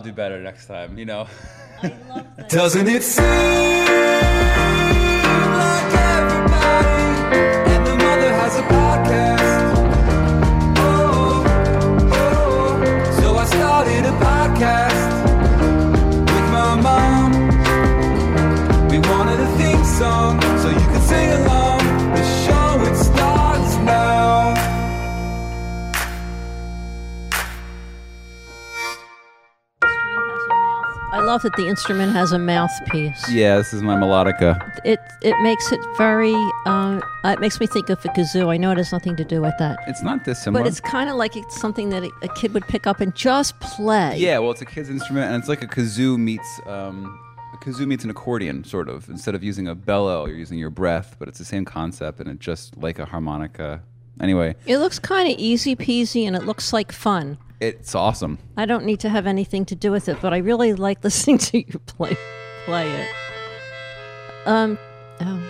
I'll 0.00 0.04
do 0.04 0.12
better 0.12 0.40
next 0.40 0.64
time. 0.64 0.96
You 0.96 1.04
know. 1.04 1.26
Doesn't 2.48 2.88
it 2.88 3.02
seem 3.02 3.79
That 31.42 31.56
the 31.56 31.68
instrument 31.68 32.12
has 32.12 32.32
a 32.32 32.38
mouthpiece. 32.38 33.26
Yeah, 33.30 33.56
this 33.56 33.72
is 33.72 33.82
my 33.82 33.94
melodica. 33.96 34.78
It 34.84 35.00
it 35.22 35.34
makes 35.42 35.72
it 35.72 35.80
very. 35.96 36.34
Uh, 36.66 37.00
it 37.24 37.40
makes 37.40 37.58
me 37.60 37.66
think 37.66 37.88
of 37.88 38.04
a 38.04 38.08
kazoo. 38.08 38.48
I 38.52 38.58
know 38.58 38.70
it 38.72 38.76
has 38.76 38.92
nothing 38.92 39.16
to 39.16 39.24
do 39.24 39.40
with 39.40 39.54
that, 39.58 39.78
It's 39.86 40.02
not 40.02 40.24
dissimilar. 40.24 40.62
but 40.64 40.68
it's 40.68 40.80
kind 40.80 41.08
of 41.08 41.16
like 41.16 41.36
it's 41.36 41.58
something 41.58 41.88
that 41.90 42.02
a, 42.04 42.10
a 42.22 42.28
kid 42.34 42.52
would 42.54 42.66
pick 42.68 42.86
up 42.86 43.00
and 43.00 43.14
just 43.14 43.58
play. 43.60 44.16
Yeah, 44.18 44.38
well, 44.38 44.50
it's 44.50 44.60
a 44.60 44.66
kid's 44.66 44.90
instrument, 44.90 45.26
and 45.32 45.36
it's 45.40 45.48
like 45.48 45.62
a 45.62 45.66
kazoo 45.66 46.18
meets 46.18 46.60
um, 46.66 47.18
a 47.54 47.56
kazoo 47.56 47.86
meets 47.86 48.04
an 48.04 48.10
accordion, 48.10 48.62
sort 48.64 48.88
of. 48.90 49.08
Instead 49.08 49.34
of 49.34 49.42
using 49.42 49.66
a 49.68 49.74
bellow, 49.74 50.26
you're 50.26 50.36
using 50.36 50.58
your 50.58 50.70
breath, 50.70 51.16
but 51.18 51.26
it's 51.28 51.38
the 51.38 51.44
same 51.44 51.64
concept, 51.64 52.20
and 52.20 52.28
it's 52.28 52.44
just 52.44 52.76
like 52.76 52.98
a 52.98 53.06
harmonica. 53.06 53.80
Anyway, 54.20 54.54
It 54.66 54.76
looks 54.78 54.98
kind 54.98 55.30
of 55.32 55.38
easy 55.38 55.74
peasy, 55.74 56.26
and 56.26 56.36
it 56.36 56.44
looks 56.44 56.72
like 56.74 56.92
fun. 56.92 57.38
It's 57.60 57.94
awesome. 57.94 58.38
I 58.56 58.64
don't 58.64 58.84
need 58.84 59.00
to 59.00 59.08
have 59.08 59.26
anything 59.26 59.64
to 59.66 59.74
do 59.74 59.92
with 59.92 60.08
it, 60.08 60.18
but 60.20 60.32
I 60.32 60.38
really 60.38 60.74
like 60.74 61.04
listening 61.04 61.38
to 61.38 61.58
you 61.58 61.78
play 61.86 62.16
play 62.64 62.90
it. 62.90 63.08
Um. 64.46 64.78
Oh. 65.20 65.40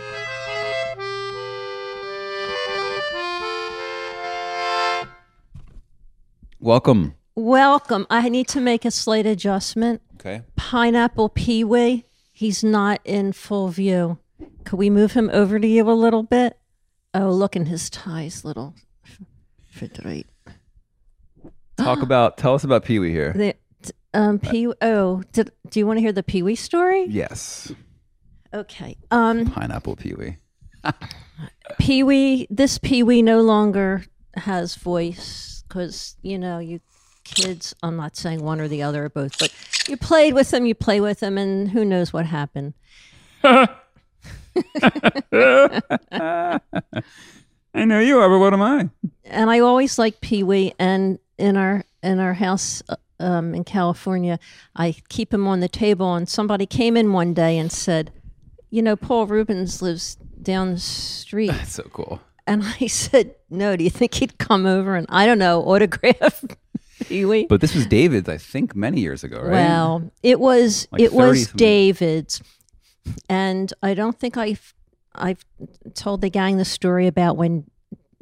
Welcome. 6.58 7.14
Welcome. 7.34 8.06
I 8.10 8.28
need 8.28 8.48
to 8.48 8.60
make 8.60 8.84
a 8.84 8.90
slight 8.90 9.24
adjustment. 9.24 10.02
Okay. 10.16 10.42
Pineapple 10.56 11.30
Pee 11.30 11.64
Wee, 11.64 12.04
he's 12.32 12.62
not 12.62 13.00
in 13.04 13.32
full 13.32 13.68
view. 13.68 14.18
Could 14.64 14.78
we 14.78 14.90
move 14.90 15.12
him 15.12 15.30
over 15.32 15.58
to 15.58 15.66
you 15.66 15.88
a 15.88 15.92
little 15.92 16.22
bit? 16.22 16.58
Oh, 17.14 17.30
look 17.30 17.56
in 17.56 17.66
his 17.66 17.88
ties, 17.88 18.44
little 18.44 18.74
refrigerate. 19.74 20.26
Talk 21.84 22.02
about. 22.02 22.36
Tell 22.36 22.54
us 22.54 22.64
about 22.64 22.84
Pee 22.84 22.98
Wee 22.98 23.10
here. 23.10 23.32
The, 23.32 23.54
um, 24.14 24.38
Pee. 24.38 24.72
Oh, 24.80 25.22
did, 25.32 25.50
do 25.68 25.78
you 25.80 25.86
want 25.86 25.98
to 25.98 26.00
hear 26.00 26.12
the 26.12 26.22
Pee 26.22 26.42
Wee 26.42 26.56
story? 26.56 27.06
Yes. 27.08 27.72
Okay. 28.52 28.96
Um, 29.10 29.46
Pineapple 29.46 29.96
Pee 29.96 30.14
Wee. 30.14 30.36
Pee 31.78 32.02
Wee. 32.02 32.46
This 32.50 32.78
Pee 32.78 33.02
Wee 33.02 33.22
no 33.22 33.40
longer 33.40 34.04
has 34.34 34.74
voice 34.76 35.64
because 35.68 36.16
you 36.22 36.38
know 36.38 36.58
you 36.58 36.80
kids. 37.24 37.74
I'm 37.82 37.96
not 37.96 38.16
saying 38.16 38.42
one 38.42 38.60
or 38.60 38.68
the 38.68 38.82
other 38.82 39.04
or 39.04 39.08
both, 39.08 39.38
but 39.38 39.52
you 39.88 39.96
played 39.96 40.34
with 40.34 40.50
them. 40.50 40.66
You 40.66 40.74
play 40.74 41.00
with 41.00 41.20
them, 41.20 41.38
and 41.38 41.70
who 41.70 41.84
knows 41.84 42.12
what 42.12 42.26
happened. 42.26 42.74
I 47.74 47.84
know 47.84 48.00
you 48.00 48.18
are, 48.18 48.28
but 48.28 48.38
what 48.38 48.52
am 48.52 48.62
I? 48.62 48.90
and 49.24 49.48
I 49.50 49.60
always 49.60 49.98
like 49.98 50.20
Pee 50.20 50.42
Wee. 50.42 50.72
And 50.78 51.18
in 51.38 51.56
our 51.56 51.84
in 52.02 52.18
our 52.18 52.34
house 52.34 52.82
uh, 52.88 52.96
um, 53.20 53.54
in 53.54 53.64
California, 53.64 54.38
I 54.74 54.96
keep 55.08 55.32
him 55.32 55.46
on 55.46 55.60
the 55.60 55.68
table. 55.68 56.14
And 56.14 56.28
somebody 56.28 56.66
came 56.66 56.96
in 56.96 57.12
one 57.12 57.32
day 57.34 57.58
and 57.58 57.70
said, 57.70 58.12
"You 58.70 58.82
know, 58.82 58.96
Paul 58.96 59.26
Reubens 59.26 59.82
lives 59.82 60.16
down 60.42 60.72
the 60.72 60.80
street." 60.80 61.48
That's 61.52 61.74
so 61.74 61.84
cool. 61.92 62.20
And 62.46 62.62
I 62.64 62.86
said, 62.88 63.34
"No. 63.50 63.76
Do 63.76 63.84
you 63.84 63.90
think 63.90 64.14
he'd 64.14 64.38
come 64.38 64.66
over 64.66 64.96
and 64.96 65.06
I 65.08 65.26
don't 65.26 65.38
know 65.38 65.62
autograph 65.62 66.44
Pee 67.06 67.24
Wee?" 67.24 67.46
But 67.48 67.60
this 67.60 67.74
was 67.74 67.86
David's, 67.86 68.28
I 68.28 68.36
think, 68.38 68.74
many 68.74 69.00
years 69.00 69.22
ago, 69.22 69.38
right? 69.40 69.50
Well, 69.52 70.10
it 70.24 70.40
was 70.40 70.88
Like 70.90 71.02
it 71.02 71.12
was. 71.12 71.48
David's, 71.52 72.42
and 73.28 73.72
I 73.82 73.94
don't 73.94 74.18
think 74.18 74.36
I've 74.36 74.74
I've 75.14 75.44
told 75.94 76.20
the 76.20 76.30
gang 76.30 76.56
the 76.56 76.64
story 76.64 77.06
about 77.06 77.36
when 77.36 77.64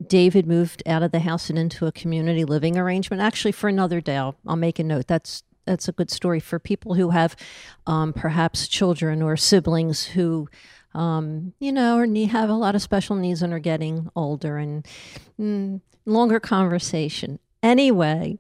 David 0.05 0.47
moved 0.47 0.83
out 0.87 1.03
of 1.03 1.13
the 1.13 1.21
house 1.21 1.51
and 1.51 1.59
into 1.59 1.87
a 1.87 1.93
community 1.93 2.45
living 2.45 2.77
arrangement. 2.77 3.21
Actually, 3.21 3.53
for 3.53 3.69
another 3.69 4.01
day, 4.01 4.17
I'll, 4.17 4.37
I'll 4.47 4.57
make 4.57 4.79
a 4.79 4.85
note. 4.85 5.07
That's 5.07 5.43
that's 5.65 5.89
a 5.89 5.93
good 5.93 6.11
story 6.11 6.41
for 6.41 6.59
people 6.59 6.95
who 6.95 7.11
have 7.11 7.37
um, 7.87 8.15
perhaps 8.15 8.69
children 8.69 9.23
or 9.23 9.37
siblings 9.37 10.05
who. 10.07 10.49
Um, 10.95 11.53
you 11.61 11.71
know, 11.71 11.99
or 11.99 12.07
have 12.29 12.49
a 12.49 12.55
lot 12.55 12.75
of 12.75 12.81
special 12.81 13.15
needs 13.15 13.43
and 13.43 13.53
are 13.53 13.59
getting 13.59 14.11
older 14.17 14.57
and 14.57 14.87
mm, 15.39 15.81
longer 16.07 16.41
conversation. 16.41 17.39
Anyway, 17.63 18.39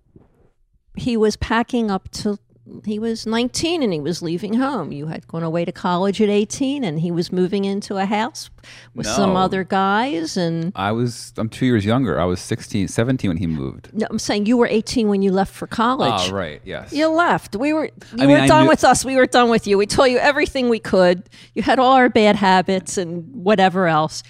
he 0.96 1.16
was 1.16 1.36
packing 1.36 1.90
up 1.90 2.10
to 2.12 2.38
he 2.84 2.98
was 2.98 3.26
19 3.26 3.82
and 3.82 3.92
he 3.92 4.00
was 4.00 4.22
leaving 4.22 4.54
home 4.54 4.92
you 4.92 5.06
had 5.06 5.26
gone 5.28 5.42
away 5.42 5.64
to 5.64 5.72
college 5.72 6.20
at 6.20 6.28
18 6.28 6.84
and 6.84 7.00
he 7.00 7.10
was 7.10 7.32
moving 7.32 7.64
into 7.64 7.96
a 7.96 8.04
house 8.04 8.50
with 8.94 9.06
some 9.06 9.36
other 9.36 9.64
guys 9.64 10.36
and 10.36 10.72
I 10.76 10.92
was, 10.92 11.32
I'm 11.38 11.48
two 11.48 11.64
years 11.66 11.84
younger. 11.84 12.20
I 12.20 12.24
was 12.24 12.40
16, 12.40 12.88
17 12.88 13.30
when 13.30 13.36
he 13.38 13.46
moved. 13.46 13.90
no, 13.94 14.06
i'm 14.10 14.18
saying 14.18 14.46
you 14.46 14.56
were 14.56 14.66
18 14.66 15.08
when 15.08 15.22
you 15.22 15.32
left 15.32 15.54
for 15.54 15.66
college 15.66 16.30
Oh, 16.30 16.32
right. 16.34 16.60
Yes. 16.64 16.92
you 16.92 17.08
left 17.08 17.56
we 17.56 17.72
were 17.72 17.86
you 17.86 17.90
I 18.22 18.26
mean, 18.26 18.40
were 18.40 18.46
done 18.46 18.64
knew- 18.64 18.68
with 18.70 18.84
us 18.84 19.04
we 19.04 19.16
were 19.16 19.26
done 19.26 19.48
with 19.50 19.66
you 19.66 19.78
we 19.78 19.86
told 19.86 20.10
you 20.10 20.18
everything 20.18 20.68
we 20.68 20.78
could 20.80 21.28
you 21.54 21.62
had 21.62 21.78
all 21.78 21.92
our 21.92 22.08
bad 22.08 22.36
habits 22.36 22.98
and 22.98 23.24
whatever 23.34 23.86
else 23.88 24.22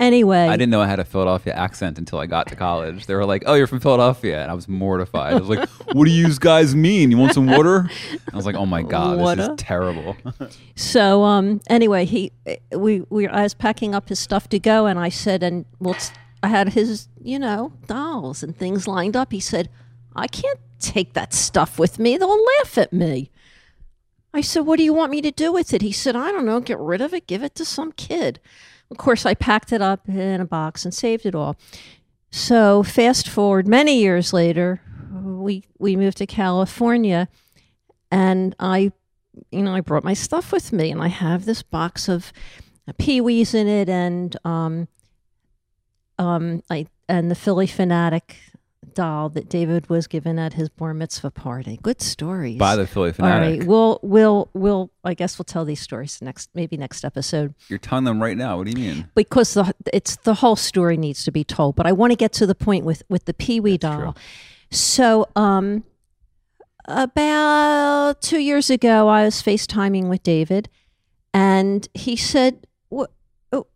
anyway 0.00 0.48
I 0.48 0.56
didn't 0.56 0.70
know 0.70 0.80
I 0.80 0.88
had 0.88 0.98
a 0.98 1.04
Philadelphia 1.04 1.52
accent 1.52 1.98
until 1.98 2.18
I 2.18 2.26
got 2.26 2.48
to 2.48 2.56
college. 2.56 3.06
They 3.06 3.14
were 3.14 3.24
like, 3.24 3.44
"Oh, 3.46 3.54
you're 3.54 3.68
from 3.68 3.78
Philadelphia," 3.78 4.42
and 4.42 4.50
I 4.50 4.54
was 4.54 4.66
mortified. 4.66 5.34
I 5.34 5.38
was 5.38 5.48
like, 5.48 5.68
"What 5.92 6.06
do 6.06 6.10
you 6.10 6.34
guys 6.38 6.74
mean? 6.74 7.10
You 7.12 7.18
want 7.18 7.34
some 7.34 7.46
water?" 7.46 7.88
I 8.32 8.36
was 8.36 8.46
like, 8.46 8.56
"Oh 8.56 8.66
my 8.66 8.82
god, 8.82 9.38
this 9.38 9.46
is 9.46 9.54
terrible." 9.56 10.16
So 10.74 11.22
um, 11.22 11.60
anyway, 11.68 12.04
he 12.06 12.32
we 12.72 13.02
we 13.10 13.28
I 13.28 13.42
was 13.42 13.54
packing 13.54 13.94
up 13.94 14.08
his 14.08 14.18
stuff 14.18 14.48
to 14.48 14.58
go, 14.58 14.86
and 14.86 14.98
I 14.98 15.10
said, 15.10 15.42
and 15.42 15.64
well, 15.78 15.94
t- 15.94 16.14
I 16.42 16.48
had 16.48 16.70
his 16.70 17.08
you 17.22 17.38
know 17.38 17.72
dolls 17.86 18.42
and 18.42 18.56
things 18.56 18.88
lined 18.88 19.16
up. 19.16 19.30
He 19.30 19.40
said, 19.40 19.68
I 20.16 20.26
can't 20.26 20.58
take 20.80 21.12
that 21.12 21.32
stuff 21.32 21.78
with 21.78 21.98
me; 21.98 22.16
they'll 22.16 22.44
laugh 22.58 22.78
at 22.78 22.92
me. 22.92 23.30
I 24.32 24.40
said, 24.42 24.60
What 24.60 24.76
do 24.76 24.84
you 24.84 24.94
want 24.94 25.10
me 25.10 25.20
to 25.22 25.30
do 25.30 25.52
with 25.52 25.74
it? 25.74 25.82
He 25.82 25.92
said, 25.92 26.14
I 26.14 26.30
don't 26.30 26.46
know, 26.46 26.60
get 26.60 26.78
rid 26.78 27.00
of 27.00 27.12
it, 27.12 27.26
give 27.26 27.42
it 27.42 27.54
to 27.56 27.64
some 27.64 27.92
kid. 27.92 28.40
Of 28.90 28.96
course, 28.96 29.24
I 29.24 29.34
packed 29.34 29.72
it 29.72 29.82
up 29.82 30.08
in 30.08 30.40
a 30.40 30.44
box 30.44 30.84
and 30.84 30.92
saved 30.92 31.26
it 31.26 31.34
all. 31.34 31.56
So 32.30 32.82
fast 32.82 33.28
forward 33.28 33.66
many 33.66 33.98
years 33.98 34.32
later, 34.32 34.80
we 35.12 35.64
we 35.78 35.96
moved 35.96 36.18
to 36.18 36.26
California, 36.26 37.28
and 38.10 38.54
I 38.58 38.92
you 39.50 39.62
know, 39.62 39.74
I 39.74 39.80
brought 39.80 40.04
my 40.04 40.14
stuff 40.14 40.52
with 40.52 40.72
me, 40.72 40.90
and 40.90 41.02
I 41.02 41.08
have 41.08 41.44
this 41.44 41.62
box 41.62 42.08
of 42.08 42.32
Pee 42.98 43.20
Wees 43.20 43.54
in 43.54 43.68
it, 43.68 43.88
and 43.88 44.36
um, 44.44 44.88
um, 46.18 46.62
I 46.70 46.86
and 47.08 47.30
the 47.30 47.34
Phillie 47.34 47.66
Phanatic 47.66 48.34
doll 48.94 49.28
that 49.30 49.48
David 49.48 49.88
was 49.90 50.06
given 50.06 50.38
at 50.38 50.54
his 50.54 50.68
bar 50.68 50.94
mitzvah 50.94 51.30
party. 51.30 51.78
Good 51.82 52.00
stories. 52.00 52.58
By 52.58 52.76
the 52.76 52.86
Philly 52.86 53.10
All 53.10 53.14
fanatic. 53.14 53.60
right, 53.60 53.68
we'll 53.68 54.00
we'll 54.02 54.48
we'll. 54.54 54.90
I 55.04 55.14
guess 55.14 55.38
we'll 55.38 55.44
tell 55.44 55.64
these 55.64 55.80
stories 55.80 56.20
next, 56.22 56.50
maybe 56.54 56.76
next 56.76 57.04
episode, 57.04 57.54
You're 57.68 57.78
telling 57.78 58.04
them 58.04 58.22
right 58.22 58.36
now. 58.36 58.56
What 58.58 58.66
do 58.66 58.80
you 58.80 58.88
mean? 58.94 59.08
because 59.14 59.54
the 59.54 59.72
it's 59.92 60.16
the 60.16 60.34
whole 60.34 60.56
story 60.56 60.96
needs 60.96 61.24
to 61.24 61.30
be 61.30 61.44
told. 61.44 61.76
But 61.76 61.86
I 61.86 61.92
want 61.92 62.12
to 62.12 62.16
get 62.16 62.32
to 62.34 62.46
the 62.46 62.54
point 62.54 62.84
with 62.84 63.02
with 63.08 63.26
the 63.26 63.34
Pee 63.34 63.60
Wee 63.60 63.76
doll. 63.78 64.16
So, 64.70 65.26
um, 65.36 65.84
about 66.86 68.20
two 68.20 68.38
years 68.38 68.70
ago, 68.70 69.08
I 69.08 69.24
was 69.24 69.42
FaceTiming 69.42 70.08
with 70.08 70.22
David, 70.22 70.68
and 71.34 71.88
he 71.94 72.16
said, 72.16 72.66
"What? 72.88 73.10
Oh, 73.52 73.66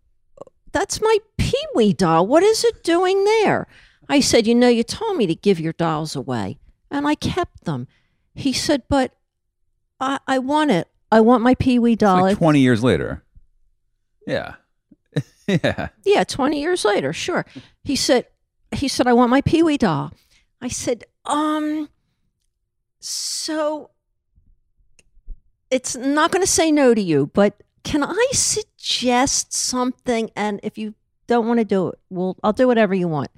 that's 0.72 1.00
my 1.00 1.18
Pee 1.36 1.66
Wee 1.74 1.92
doll. 1.92 2.26
What 2.26 2.42
is 2.42 2.64
it 2.64 2.82
doing 2.82 3.24
there?" 3.24 3.66
I 4.08 4.20
said, 4.20 4.46
"You 4.46 4.54
know, 4.54 4.68
you 4.68 4.82
told 4.82 5.16
me 5.16 5.26
to 5.26 5.34
give 5.34 5.60
your 5.60 5.72
dolls 5.72 6.14
away, 6.16 6.58
and 6.90 7.06
I 7.06 7.14
kept 7.14 7.64
them." 7.64 7.88
He 8.34 8.52
said, 8.52 8.82
"But 8.88 9.14
I, 10.00 10.18
I 10.26 10.38
want 10.38 10.70
it. 10.70 10.88
I 11.10 11.20
want 11.20 11.42
my 11.42 11.54
Pee 11.54 11.78
Wee 11.78 11.96
doll." 11.96 12.22
like 12.22 12.38
20 12.38 12.60
years 12.60 12.82
later. 12.82 13.24
Yeah. 14.26 14.54
yeah. 15.46 15.88
Yeah, 16.04 16.24
20 16.24 16.60
years 16.60 16.84
later, 16.84 17.12
sure. 17.12 17.44
He 17.82 17.96
said 17.96 18.26
he 18.72 18.88
said 18.88 19.06
I 19.06 19.12
want 19.12 19.30
my 19.30 19.40
Pee 19.40 19.62
Wee 19.62 19.76
doll. 19.76 20.12
I 20.60 20.68
said, 20.68 21.04
"Um 21.24 21.88
so 23.00 23.90
it's 25.70 25.96
not 25.96 26.30
going 26.30 26.42
to 26.42 26.50
say 26.50 26.70
no 26.72 26.94
to 26.94 27.00
you, 27.00 27.30
but 27.34 27.62
can 27.82 28.02
I 28.02 28.28
suggest 28.32 29.52
something 29.52 30.30
and 30.34 30.60
if 30.62 30.78
you 30.78 30.94
don't 31.26 31.46
want 31.46 31.58
to 31.58 31.64
do 31.64 31.88
it, 31.88 31.98
well, 32.10 32.36
I'll 32.42 32.52
do 32.52 32.66
whatever 32.66 32.94
you 32.94 33.08
want." 33.08 33.30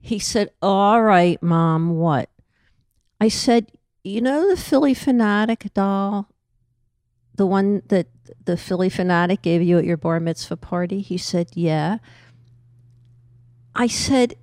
He 0.00 0.18
said, 0.18 0.50
"All 0.62 1.02
right, 1.02 1.42
mom, 1.42 1.96
what?" 1.96 2.30
I 3.20 3.28
said, 3.28 3.72
you 4.04 4.20
know 4.20 4.48
the 4.48 4.56
Phillie 4.56 4.94
Phanatic 4.94 5.72
doll, 5.74 6.28
the 7.34 7.46
one 7.46 7.82
that 7.88 8.06
the 8.44 8.56
Phillie 8.56 8.90
Phanatic 8.90 9.42
gave 9.42 9.62
you 9.62 9.78
at 9.78 9.84
your 9.84 9.96
bar 9.96 10.20
mitzvah 10.20 10.56
party? 10.56 11.00
He 11.00 11.18
said, 11.18 11.50
yeah. 11.54 11.98
I 13.74 13.86
said, 13.86 14.34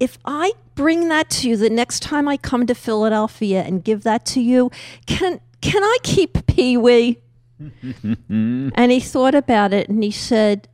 if 0.00 0.18
I 0.24 0.52
bring 0.74 1.08
that 1.08 1.30
to 1.30 1.48
you 1.48 1.56
the 1.56 1.70
next 1.70 2.00
time 2.00 2.28
I 2.28 2.36
come 2.36 2.66
to 2.66 2.74
Philadelphia 2.74 3.62
and 3.62 3.84
give 3.84 4.02
that 4.02 4.26
to 4.26 4.40
you, 4.40 4.70
can 5.06 5.40
can 5.60 5.82
I 5.82 5.96
keep 6.02 6.46
Pee 6.46 6.76
Wee? 6.76 7.20
and 8.28 8.92
he 8.92 9.00
thought 9.00 9.34
about 9.34 9.72
it 9.72 9.88
and 9.88 10.02
he 10.02 10.10
said, 10.10 10.68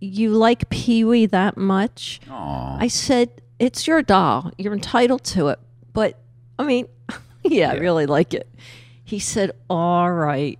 You 0.00 0.30
like 0.30 0.68
Pee 0.70 1.04
Wee 1.04 1.26
that 1.26 1.56
much? 1.56 2.20
Aw. 2.30 2.78
I 2.78 2.88
said, 2.88 3.30
It's 3.58 3.86
your 3.86 4.02
doll. 4.02 4.52
You're 4.58 4.72
entitled 4.74 5.24
to 5.24 5.48
it. 5.48 5.58
But 5.92 6.18
I 6.58 6.64
mean, 6.64 6.86
yeah, 7.44 7.72
I 7.72 7.74
really 7.76 8.06
like 8.06 8.34
it. 8.34 8.48
He 9.04 9.18
said, 9.18 9.52
All 9.70 10.12
right. 10.12 10.58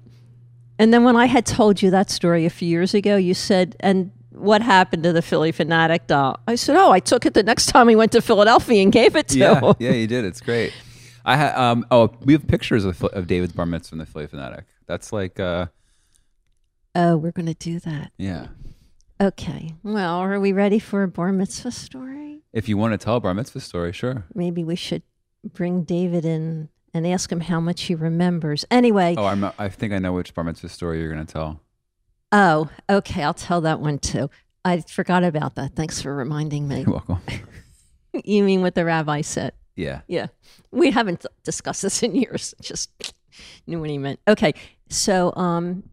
And 0.78 0.92
then 0.92 1.04
when 1.04 1.16
I 1.16 1.26
had 1.26 1.46
told 1.46 1.80
you 1.82 1.90
that 1.90 2.10
story 2.10 2.44
a 2.46 2.50
few 2.50 2.68
years 2.68 2.94
ago, 2.94 3.16
you 3.16 3.34
said, 3.34 3.76
And 3.80 4.10
what 4.30 4.62
happened 4.62 5.02
to 5.04 5.12
the 5.12 5.22
Phillie 5.22 5.52
Phanatic 5.52 6.06
doll? 6.06 6.38
I 6.46 6.54
said, 6.54 6.76
Oh, 6.76 6.90
I 6.90 7.00
took 7.00 7.26
it 7.26 7.34
the 7.34 7.42
next 7.42 7.66
time 7.66 7.86
we 7.86 7.96
went 7.96 8.12
to 8.12 8.22
Philadelphia 8.22 8.82
and 8.82 8.90
gave 8.92 9.16
it 9.16 9.28
to 9.28 9.38
yeah, 9.38 9.60
him. 9.60 9.74
yeah, 9.78 9.92
you 9.92 10.06
did. 10.06 10.24
It's 10.24 10.40
great. 10.40 10.72
I 11.24 11.36
ha- 11.36 11.54
um 11.72 11.84
oh 11.90 12.14
we 12.24 12.34
have 12.34 12.46
pictures 12.46 12.84
of, 12.84 13.02
of 13.02 13.26
David's 13.26 13.52
bar 13.52 13.66
mitzvah 13.66 13.88
from 13.90 13.98
the 13.98 14.06
Phillie 14.06 14.28
Phanatic. 14.28 14.62
That's 14.86 15.12
like 15.12 15.40
uh 15.40 15.66
Oh, 16.94 17.16
we're 17.16 17.32
going 17.32 17.46
to 17.46 17.52
do 17.54 17.78
that. 17.80 18.12
yeah. 18.16 18.46
Okay. 19.20 19.74
Well, 19.82 20.16
are 20.16 20.38
we 20.40 20.52
ready 20.52 20.78
for 20.78 21.02
a 21.02 21.08
bar 21.08 21.32
mitzvah 21.32 21.70
story? 21.70 22.42
If 22.52 22.68
you 22.68 22.76
want 22.76 22.92
to 22.92 22.98
tell 22.98 23.16
a 23.16 23.20
bar 23.20 23.34
mitzvah 23.34 23.60
story, 23.60 23.92
sure. 23.92 24.24
Maybe 24.34 24.62
we 24.64 24.76
should 24.76 25.02
bring 25.52 25.82
David 25.84 26.24
in 26.24 26.68
and 26.92 27.06
ask 27.06 27.30
him 27.30 27.40
how 27.40 27.60
much 27.60 27.82
he 27.82 27.94
remembers. 27.94 28.64
Anyway, 28.70 29.14
Oh, 29.18 29.24
I'm, 29.26 29.44
I 29.58 29.68
think 29.68 29.92
I 29.92 29.98
know 29.98 30.12
which 30.12 30.34
bar 30.34 30.44
mitzvah 30.44 30.68
story 30.68 31.00
you're 31.00 31.12
going 31.12 31.24
to 31.26 31.32
tell. 31.32 31.60
oh, 32.32 32.68
okay, 32.90 33.22
I'll 33.22 33.34
tell 33.34 33.60
that 33.62 33.80
one 33.80 33.98
too. 33.98 34.30
I 34.64 34.80
forgot 34.80 35.22
about 35.24 35.54
that. 35.54 35.76
Thanks 35.76 36.02
for 36.02 36.14
reminding 36.14 36.66
me. 36.68 36.80
You're 36.82 36.90
welcome. 36.92 37.20
you 38.24 38.42
mean 38.42 38.62
what 38.62 38.74
the 38.74 38.84
rabbi 38.84 39.20
said? 39.22 39.52
yeah. 39.76 40.00
Yeah. 40.08 40.26
We 40.72 40.90
haven't 40.90 41.24
discussed 41.44 41.82
this 41.82 42.02
in 42.02 42.14
years. 42.14 42.54
Just 42.62 43.14
knew 43.66 43.78
what 43.80 43.90
he 43.90 43.98
meant. 43.98 44.20
Okay. 44.26 44.54
So, 44.88 45.34
um, 45.36 45.84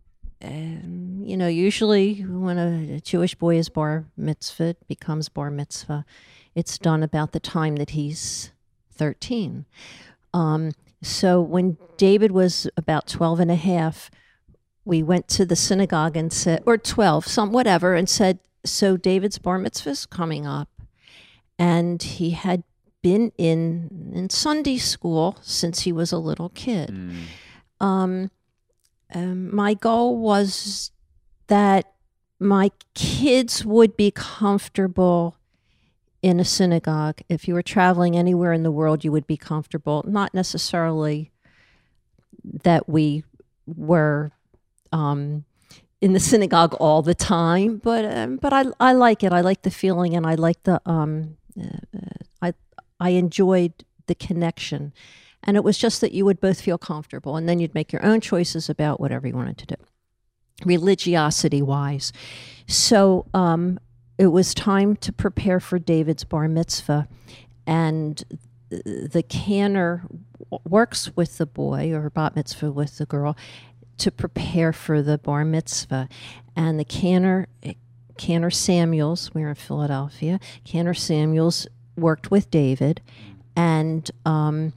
um, 0.44 1.22
you 1.24 1.38
know, 1.38 1.48
usually 1.48 2.16
when 2.22 2.58
a, 2.58 2.96
a 2.96 3.00
Jewish 3.00 3.36
boy 3.36 3.58
is 3.58 3.70
bar 3.70 4.06
mitzvah, 4.18 4.76
becomes 4.88 5.30
bar 5.30 5.50
mitzvah, 5.50 6.06
it's 6.56 6.78
done 6.78 7.02
about 7.02 7.32
the 7.32 7.40
time 7.40 7.78
that 7.78 7.92
he's 7.92 8.52
13. 8.92 9.66
Um, 10.34 10.72
so 11.02 11.42
when 11.42 11.78
David 11.98 12.32
was 12.32 12.68
about 12.78 13.08
12 13.08 13.40
and 13.40 13.52
a 13.52 13.56
half, 13.56 14.12
we 14.86 15.02
went 15.02 15.28
to 15.30 15.46
the 15.46 15.56
synagogue 15.56 16.18
and 16.18 16.32
said, 16.32 16.62
or 16.66 16.78
12, 16.78 17.26
some 17.26 17.52
whatever, 17.52 17.94
and 17.96 18.10
said, 18.10 18.40
so 18.66 18.98
David's 18.98 19.38
bar 19.38 19.58
mitzvah's 19.58 20.06
coming 20.06 20.46
up. 20.46 20.70
And 21.58 22.02
he 22.02 22.32
had 22.32 22.64
been 23.02 23.32
in 23.38 24.12
in 24.14 24.30
Sunday 24.30 24.78
school 24.78 25.38
since 25.42 25.82
he 25.82 25.92
was 25.92 26.12
a 26.12 26.18
little 26.18 26.50
kid. 26.50 26.90
Mm. 26.90 27.86
Um, 27.86 28.32
um, 29.14 29.54
my 29.56 29.74
goal 29.74 30.18
was 30.18 30.92
that 31.48 31.94
my 32.40 32.72
kids 32.94 33.66
would 33.66 33.96
be 33.96 34.12
comfortable 34.12 35.38
in 36.22 36.40
a 36.40 36.46
synagogue. 36.46 37.22
If 37.30 37.48
you 37.48 37.54
were 37.54 37.62
traveling 37.62 38.16
anywhere 38.16 38.54
in 38.54 38.64
the 38.64 38.72
world, 38.72 39.04
you 39.04 39.12
would 39.12 39.28
be 39.28 39.38
comfortable. 39.38 40.04
Not 40.08 40.34
necessarily 40.34 41.32
that 42.64 42.90
we 42.90 43.24
were 43.66 44.32
um, 44.92 45.46
in 46.02 46.14
the 46.14 46.20
synagogue 46.32 46.74
all 46.76 47.02
the 47.02 47.14
time, 47.16 47.78
but 47.78 48.06
um, 48.06 48.38
but 48.38 48.54
I 48.54 48.66
I 48.80 48.94
like 48.94 49.24
it. 49.24 49.34
I 49.34 49.42
like 49.42 49.62
the 49.62 49.72
feeling, 49.72 50.16
and 50.16 50.26
I 50.26 50.36
like 50.36 50.64
the 50.64 50.82
um, 50.86 51.38
uh, 51.60 51.98
uh, 51.98 52.24
I 52.42 52.54
I 53.00 53.10
enjoyed 53.12 53.74
the 54.08 54.16
connection. 54.16 54.94
And 55.44 55.58
it 55.58 55.64
was 55.64 55.78
just 55.78 56.02
that 56.02 56.14
you 56.14 56.26
would 56.26 56.40
both 56.40 56.62
feel 56.62 56.78
comfortable, 56.78 57.36
and 57.36 57.48
then 57.48 57.60
you'd 57.60 57.76
make 57.76 57.92
your 57.92 58.06
own 58.06 58.22
choices 58.22 58.70
about 58.70 59.00
whatever 59.00 59.28
you 59.28 59.36
wanted 59.36 59.58
to 59.58 59.66
do, 59.66 59.76
religiosity 60.66 61.62
wise. 61.62 62.14
So 62.68 63.26
um, 63.34 63.80
it 64.18 64.28
was 64.28 64.54
time 64.54 64.96
to 64.98 65.12
prepare 65.12 65.60
for 65.60 65.80
David's 65.80 66.24
bar 66.24 66.48
mitzvah, 66.48 67.08
and 67.68 68.24
the 68.70 69.24
cantor 69.28 70.04
works 70.64 71.16
with 71.16 71.38
the 71.38 71.46
boy 71.46 71.92
or 71.94 72.10
bat 72.10 72.36
mitzvah 72.36 72.72
with 72.72 72.98
the 72.98 73.06
girl 73.06 73.36
to 73.98 74.12
prepare 74.12 74.74
for 74.74 75.02
the 75.02 75.18
bar 75.18 75.44
mitzvah, 75.44 76.08
and 76.56 76.80
the 76.80 76.86
cantor. 76.86 77.48
Cantor 78.16 78.52
Samuels, 78.52 79.34
we're 79.34 79.50
in 79.50 79.56
Philadelphia. 79.56 80.40
Cantor 80.64 80.94
Samuels 80.94 81.68
worked 81.98 82.30
with 82.30 82.52
David, 82.52 83.02
and 83.56 84.12
um, 84.24 84.74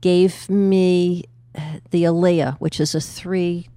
gave 0.00 0.48
me 0.50 1.24
uh, 1.56 1.78
the 1.90 2.04
Aliyah, 2.04 2.56
which 2.58 2.80
is 2.80 2.94
a 2.94 3.00
three 3.00 3.68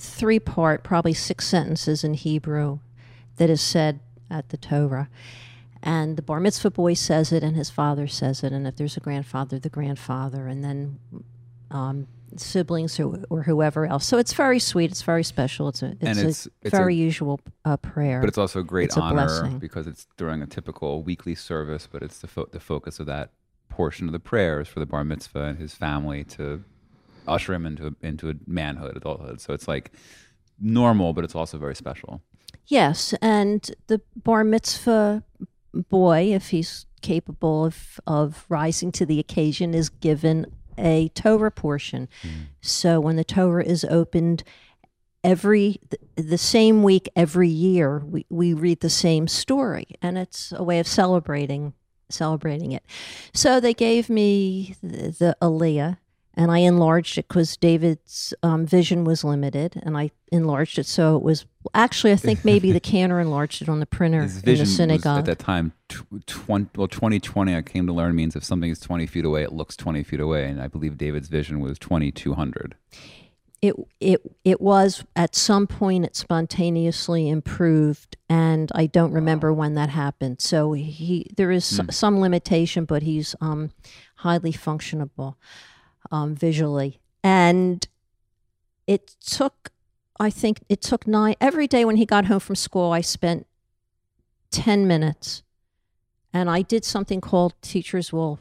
three 0.00 0.38
part, 0.40 0.82
probably 0.82 1.12
six 1.12 1.46
sentences 1.46 2.02
in 2.02 2.14
Hebrew 2.14 2.78
that 3.36 3.48
is 3.50 3.60
said 3.60 4.00
at 4.30 4.48
the 4.48 4.56
Torah. 4.56 5.08
And 5.82 6.16
the 6.16 6.22
bar 6.22 6.40
mitzvah 6.40 6.70
boy 6.70 6.94
says 6.94 7.32
it, 7.32 7.42
and 7.42 7.56
his 7.56 7.68
father 7.70 8.06
says 8.06 8.42
it, 8.42 8.52
and 8.52 8.66
if 8.66 8.76
there's 8.76 8.96
a 8.96 9.00
grandfather, 9.00 9.58
the 9.58 9.68
grandfather, 9.68 10.46
and 10.46 10.64
then 10.64 10.98
um, 11.70 12.06
siblings 12.36 12.98
or, 13.00 13.18
or 13.30 13.42
whoever 13.42 13.86
else. 13.86 14.06
So 14.06 14.16
it's 14.18 14.32
very 14.32 14.58
sweet. 14.58 14.90
It's 14.90 15.02
very 15.02 15.24
special. 15.24 15.68
It's 15.68 15.82
a 15.82 15.86
it's, 15.92 16.02
And 16.02 16.18
a 16.18 16.20
it's- 16.20 16.48
it's 16.62 16.70
very 16.70 16.94
a- 16.94 16.98
usual 16.98 17.40
uh, 17.64 17.76
prayer. 17.76 18.20
But 18.20 18.28
it's 18.28 18.38
also 18.38 18.60
a 18.60 18.64
great 18.64 18.86
It's 18.86 18.96
a 18.96 19.00
honor 19.00 19.26
blessing. 19.26 19.58
because 19.58 19.86
it's 19.86 20.06
during 20.16 20.40
a 20.42 20.46
typical 20.46 21.02
weekly 21.02 21.34
service, 21.34 21.88
but 21.90 22.02
it's 22.02 22.18
the, 22.20 22.28
fo- 22.28 22.48
the 22.50 22.60
focus 22.60 22.98
of 23.00 23.06
that 23.06 23.30
portion 23.72 24.06
of 24.06 24.12
the 24.12 24.20
prayers 24.20 24.68
for 24.68 24.80
the 24.80 24.86
bar 24.86 25.04
mitzvah 25.04 25.44
and 25.44 25.58
his 25.58 25.74
family 25.74 26.24
to 26.24 26.62
usher 27.26 27.54
him 27.54 27.66
into 27.66 27.94
into 28.02 28.28
a 28.28 28.34
manhood, 28.46 28.96
adulthood. 28.96 29.40
So 29.40 29.52
it's 29.52 29.68
like 29.68 29.92
normal, 30.60 31.12
but 31.12 31.24
it's 31.24 31.34
also 31.34 31.58
very 31.58 31.74
special. 31.74 32.22
Yes, 32.66 33.14
and 33.20 33.68
the 33.88 34.00
bar 34.14 34.44
mitzvah 34.44 35.22
boy, 35.88 36.32
if 36.32 36.50
he's 36.50 36.86
capable 37.00 37.64
of, 37.64 38.00
of 38.06 38.44
rising 38.48 38.92
to 38.92 39.06
the 39.06 39.18
occasion, 39.18 39.74
is 39.74 39.88
given 39.88 40.46
a 40.78 41.08
Torah 41.10 41.50
portion. 41.50 42.08
Mm. 42.22 42.46
So 42.60 43.00
when 43.00 43.16
the 43.16 43.24
Torah 43.24 43.64
is 43.64 43.84
opened 43.84 44.44
every 45.24 45.80
the, 45.90 46.22
the 46.22 46.38
same 46.38 46.82
week 46.82 47.08
every 47.16 47.48
year, 47.48 48.02
we, 48.04 48.26
we 48.30 48.52
read 48.52 48.80
the 48.80 48.90
same 48.90 49.26
story, 49.28 49.86
and 50.00 50.18
it's 50.18 50.52
a 50.54 50.62
way 50.62 50.78
of 50.78 50.86
celebrating 50.86 51.74
celebrating 52.12 52.72
it. 52.72 52.84
So 53.34 53.60
they 53.60 53.74
gave 53.74 54.08
me 54.08 54.76
the, 54.82 55.10
the 55.10 55.36
Aliyah, 55.42 55.98
and 56.34 56.50
I 56.50 56.58
enlarged 56.58 57.18
it 57.18 57.28
because 57.28 57.56
David's 57.56 58.32
um, 58.42 58.64
vision 58.66 59.04
was 59.04 59.22
limited, 59.24 59.80
and 59.84 59.96
I 59.96 60.10
enlarged 60.30 60.78
it 60.78 60.86
so 60.86 61.16
it 61.16 61.22
was 61.22 61.44
actually 61.74 62.12
I 62.12 62.16
think 62.16 62.42
maybe 62.44 62.72
the 62.72 62.80
cantor 62.92 63.20
enlarged 63.20 63.60
it 63.60 63.68
on 63.68 63.80
the 63.80 63.86
printer 63.86 64.22
His 64.22 64.42
in 64.42 64.54
the 64.54 64.60
was 64.60 64.76
synagogue. 64.76 65.18
at 65.18 65.24
that 65.26 65.38
time, 65.38 65.72
tw- 65.88 66.26
twen- 66.26 66.70
well, 66.74 66.88
2020, 66.88 67.54
I 67.54 67.60
came 67.62 67.86
to 67.86 67.92
learn 67.92 68.14
means 68.14 68.34
if 68.34 68.42
something 68.44 68.70
is 68.70 68.80
20 68.80 69.06
feet 69.06 69.24
away, 69.26 69.42
it 69.42 69.52
looks 69.52 69.76
20 69.76 70.02
feet 70.02 70.20
away. 70.20 70.48
And 70.48 70.60
I 70.60 70.68
believe 70.68 70.96
David's 70.96 71.28
vision 71.28 71.60
was 71.60 71.78
2200. 71.78 72.76
It 73.62 73.74
it 74.00 74.20
it 74.44 74.60
was 74.60 75.04
at 75.14 75.36
some 75.36 75.66
point 75.68 76.04
it 76.04 76.16
spontaneously 76.16 77.28
improved 77.28 78.16
and 78.28 78.72
i 78.74 78.86
don't 78.86 79.12
remember 79.12 79.52
when 79.52 79.74
that 79.74 79.88
happened. 79.88 80.40
So 80.40 80.72
he 80.72 81.30
there 81.36 81.52
is 81.52 81.78
s- 81.78 81.96
some 81.96 82.18
limitation 82.20 82.84
but 82.84 83.02
he's 83.04 83.36
um 83.40 83.70
highly 84.16 84.52
functionable 84.52 85.36
um 86.10 86.34
visually. 86.34 87.00
And 87.24 87.86
it 88.88 89.14
took 89.24 89.70
i 90.18 90.28
think 90.28 90.64
it 90.68 90.82
took 90.82 91.06
nine 91.06 91.36
every 91.40 91.68
day 91.68 91.84
when 91.84 91.96
he 91.96 92.04
got 92.04 92.24
home 92.26 92.40
from 92.40 92.56
school 92.56 92.90
i 92.92 93.00
spent 93.00 93.46
10 94.50 94.86
minutes 94.88 95.44
and 96.32 96.50
i 96.50 96.62
did 96.62 96.84
something 96.84 97.20
called 97.20 97.54
teachers 97.62 98.12
will 98.12 98.40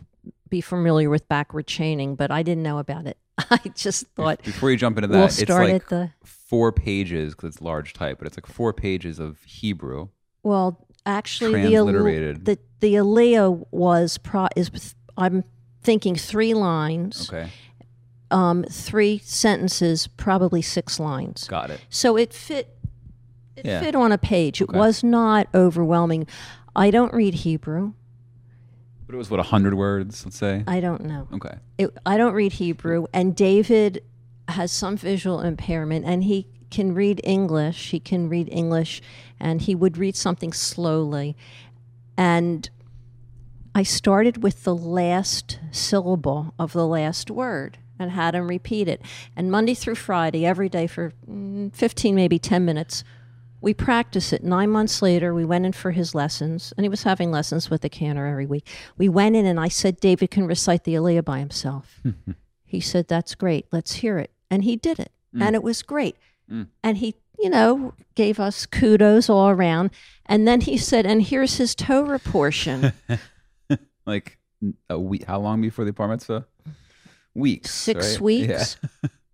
be 0.51 0.61
familiar 0.61 1.09
with 1.09 1.27
backward 1.27 1.65
chaining 1.65 2.13
but 2.15 2.29
i 2.29 2.43
didn't 2.43 2.61
know 2.61 2.77
about 2.77 3.07
it 3.07 3.17
i 3.49 3.59
just 3.73 4.05
thought 4.09 4.43
Before 4.43 4.69
you 4.69 4.77
jump 4.77 4.97
into 4.99 5.07
that, 5.07 5.17
we'll 5.17 5.25
it's 5.25 5.41
start 5.41 5.67
like 5.69 5.75
at 5.81 5.87
the 5.89 6.11
four 6.23 6.71
pages 6.71 7.33
because 7.33 7.47
it's 7.55 7.61
large 7.61 7.93
type, 7.93 8.17
but 8.19 8.27
it's 8.27 8.37
like 8.37 8.45
four 8.45 8.73
pages 8.73 9.17
of 9.19 9.41
Hebrew. 9.43 10.09
well 10.43 10.85
actually 11.05 11.61
the 11.63 12.39
the 12.43 12.59
the 12.81 12.93
Aliyah 12.95 13.65
was 13.71 14.17
pro 14.19 14.47
is 14.55 14.93
i'm 15.17 15.43
thinking 15.81 16.15
three 16.15 16.53
lines 16.53 17.29
Okay, 17.31 17.49
um 18.29 18.63
three 18.69 19.19
sentences 19.23 20.07
probably 20.07 20.61
six 20.61 20.99
lines 20.99 21.47
got 21.47 21.71
it. 21.71 21.79
so 21.89 22.17
it 22.17 22.33
fit 22.33 22.75
it 23.55 23.65
Yeah. 23.65 23.79
fit 23.81 23.95
on 23.95 24.11
a 24.11 24.17
page 24.17 24.61
it 24.61 24.69
Okay. 24.69 24.77
was 24.77 25.03
not 25.03 25.47
overwhelming 25.55 26.27
i 26.75 26.91
don't 26.91 27.13
read 27.13 27.33
hebrew 27.35 27.93
But 29.11 29.15
it 29.15 29.17
was 29.17 29.29
what 29.29 29.41
a 29.41 29.43
hundred 29.43 29.73
words, 29.73 30.23
let's 30.23 30.37
say. 30.37 30.63
I 30.65 30.79
don't 30.79 31.03
know. 31.03 31.27
Okay. 31.33 31.55
It, 31.77 31.89
I 32.05 32.15
don't 32.15 32.33
read 32.33 32.53
Hebrew, 32.53 33.07
and 33.13 33.35
David 33.35 34.05
has 34.47 34.71
some 34.71 34.95
visual 34.95 35.41
impairment, 35.41 36.05
and 36.05 36.23
he 36.23 36.47
can 36.69 36.93
read 36.95 37.19
English. 37.25 37.89
He 37.89 37.99
can 37.99 38.29
read 38.29 38.47
English, 38.49 39.01
and 39.37 39.61
he 39.61 39.75
would 39.75 39.97
read 39.97 40.15
something 40.15 40.53
slowly. 40.53 41.35
And 42.15 42.69
I 43.75 43.83
started 43.83 44.43
with 44.43 44.63
the 44.63 44.73
last 44.73 45.59
syllable 45.71 46.53
of 46.57 46.71
the 46.71 46.87
last 46.87 47.29
word 47.29 47.79
and 47.99 48.11
had 48.11 48.33
him 48.33 48.47
repeat 48.47 48.87
it. 48.87 49.01
And 49.35 49.51
Monday 49.51 49.73
through 49.73 49.95
Friday, 49.95 50.45
every 50.45 50.69
day 50.69 50.87
for 50.87 51.11
mm, 51.29 51.75
15, 51.75 52.15
maybe 52.15 52.39
10 52.39 52.63
minutes, 52.63 53.03
we 53.61 53.73
practice 53.73 54.33
it. 54.33 54.43
Nine 54.43 54.69
months 54.69 55.01
later, 55.01 55.33
we 55.33 55.45
went 55.45 55.65
in 55.65 55.71
for 55.71 55.91
his 55.91 56.13
lessons, 56.15 56.73
and 56.75 56.83
he 56.83 56.89
was 56.89 57.03
having 57.03 57.31
lessons 57.31 57.69
with 57.69 57.81
the 57.81 57.89
cantor 57.89 58.25
every 58.25 58.45
week. 58.45 58.67
We 58.97 59.07
went 59.07 59.35
in, 59.35 59.45
and 59.45 59.59
I 59.59 59.67
said, 59.67 59.99
David 59.99 60.31
can 60.31 60.47
recite 60.47 60.83
the 60.83 60.95
Aliyah 60.95 61.23
by 61.23 61.39
himself. 61.39 62.01
he 62.65 62.79
said, 62.79 63.07
That's 63.07 63.35
great. 63.35 63.67
Let's 63.71 63.93
hear 63.93 64.17
it. 64.17 64.31
And 64.49 64.63
he 64.63 64.75
did 64.75 64.99
it, 64.99 65.11
mm. 65.33 65.41
and 65.41 65.55
it 65.55 65.63
was 65.63 65.81
great. 65.83 66.17
Mm. 66.51 66.67
And 66.83 66.97
he, 66.97 67.15
you 67.39 67.49
know, 67.49 67.93
gave 68.15 68.39
us 68.39 68.65
kudos 68.65 69.29
all 69.29 69.49
around. 69.49 69.91
And 70.25 70.47
then 70.47 70.61
he 70.61 70.77
said, 70.77 71.05
And 71.05 71.21
here's 71.21 71.57
his 71.57 71.75
Torah 71.75 72.19
portion. 72.19 72.93
Like 74.05 74.39
a 74.89 74.99
week. 74.99 75.25
How 75.25 75.39
long 75.39 75.61
before 75.61 75.85
the 75.85 75.93
bar 75.93 76.07
mitzvah? 76.07 76.45
Weeks. 77.33 77.71
Six 77.71 78.13
right? 78.13 78.21
weeks. 78.21 78.77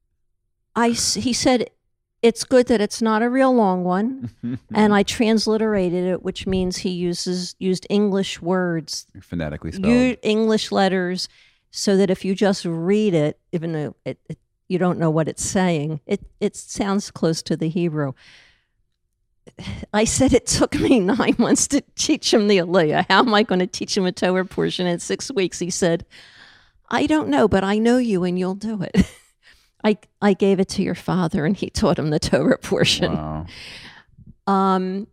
I, 0.76 0.90
he 0.90 1.34
said, 1.34 1.70
it's 2.22 2.44
good 2.44 2.68
that 2.68 2.82
it's 2.82 3.02
not 3.02 3.22
a 3.22 3.30
real 3.30 3.54
long 3.54 3.84
one, 3.84 4.32
and 4.74 4.94
I 4.94 5.04
transliterated 5.04 6.04
it, 6.06 6.24
which 6.24 6.48
means 6.48 6.78
he 6.78 6.90
uses 6.90 7.56
used 7.60 7.86
English 7.90 8.42
words, 8.42 9.06
Phonetically 9.22 9.72
spelled. 9.72 9.94
u- 9.94 10.18
English 10.24 10.72
letters, 10.72 11.30
so 11.72 11.96
that 11.98 12.10
if 12.10 12.26
you 12.26 12.34
just 12.36 12.66
read 12.66 13.14
it, 13.14 13.40
even 13.52 13.72
though 13.74 13.96
it, 14.06 14.18
it, 14.30 14.38
you 14.68 14.78
don't 14.80 15.00
know 15.00 15.10
what 15.12 15.28
it's 15.28 15.46
saying, 15.46 16.02
it 16.06 16.22
it 16.40 16.56
sounds 16.56 17.12
close 17.12 17.42
to 17.44 17.56
the 17.56 17.70
Hebrew. 17.70 18.14
I 19.94 20.04
said 20.04 20.34
it 20.34 20.48
took 20.48 20.76
me 20.76 21.00
nine 21.18 21.36
months 21.38 21.68
to 21.70 21.82
teach 21.96 22.34
him 22.34 22.48
the 22.48 22.58
Aliyah. 22.58 23.06
How 23.10 23.20
am 23.20 23.34
I 23.34 23.44
going 23.44 23.60
to 23.60 23.68
teach 23.68 23.96
him 23.96 24.06
a 24.06 24.12
Torah 24.12 24.46
portion 24.46 24.88
in 24.88 25.00
six 25.00 25.32
weeks? 25.32 25.60
He 25.60 25.70
said, 25.70 26.06
I 26.90 27.06
don't 27.06 27.30
know, 27.30 27.48
but 27.48 27.64
I 27.64 27.78
know 27.78 27.98
you 27.98 28.24
and 28.24 28.38
you'll 28.40 28.56
do 28.56 28.82
it. 28.82 28.96
I, 29.88 29.98
I 30.22 30.34
gave 30.34 30.60
it 30.60 30.67
to 30.70 30.82
your 30.84 30.96
father 30.96 31.46
and 31.46 31.56
he 31.56 31.70
taught 31.82 31.98
him 32.00 32.10
the 32.10 32.20
Torah 32.20 32.58
portion. 32.58 33.13
Wow. 33.13 33.46
Um, 34.46 35.08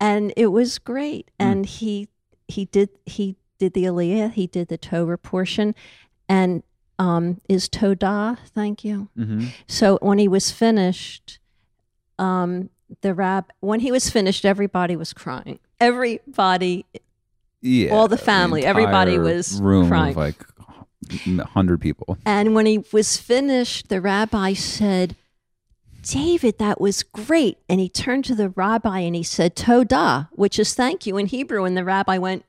and 0.00 0.32
it 0.36 0.46
was 0.48 0.78
great. 0.78 1.30
Hmm. 1.40 1.46
And 1.46 1.66
he 1.66 2.08
he 2.48 2.64
did 2.66 2.90
he 3.06 3.36
did 3.58 3.72
the 3.74 3.84
Aliyah, 3.84 4.32
he 4.32 4.46
did 4.46 4.68
the 4.68 4.78
Torah 4.78 5.18
portion, 5.18 5.74
and 6.28 6.62
um, 6.98 7.40
is 7.48 7.68
Todah. 7.68 8.38
Thank 8.54 8.84
you. 8.84 9.08
hmm 9.16 9.46
So 9.66 9.98
when 10.02 10.18
he 10.18 10.28
was 10.28 10.50
finished, 10.50 11.38
um, 12.18 12.70
the 13.00 13.12
rab 13.14 13.44
when 13.60 13.80
he 13.80 13.90
was 13.92 14.10
finished, 14.10 14.44
everybody 14.44 14.96
was 14.96 15.12
crying. 15.12 15.58
Everybody, 15.80 16.84
Yeah. 17.60 17.90
All 17.94 18.08
the 18.08 18.16
family, 18.18 18.64
everybody 18.64 19.18
was 19.18 19.60
room 19.60 19.88
crying. 19.88 20.14
like 20.14 20.36
hundred 21.40 21.80
people. 21.80 22.18
and 22.24 22.54
when 22.54 22.66
he 22.66 22.84
was 22.92 23.16
finished, 23.16 23.88
the 23.88 24.00
rabbi 24.00 24.52
said. 24.52 25.16
David, 26.02 26.58
that 26.58 26.80
was 26.80 27.02
great. 27.02 27.58
And 27.68 27.80
he 27.80 27.88
turned 27.88 28.24
to 28.26 28.36
the 28.36 28.50
rabbi 28.50 29.00
and 29.00 29.16
he 29.16 29.24
said, 29.24 29.56
Todah, 29.56 30.28
which 30.30 30.56
is 30.56 30.72
thank 30.72 31.04
you 31.04 31.16
in 31.16 31.26
Hebrew. 31.26 31.64
And 31.64 31.76
the 31.76 31.82
rabbi 31.84 32.16
went, 32.16 32.44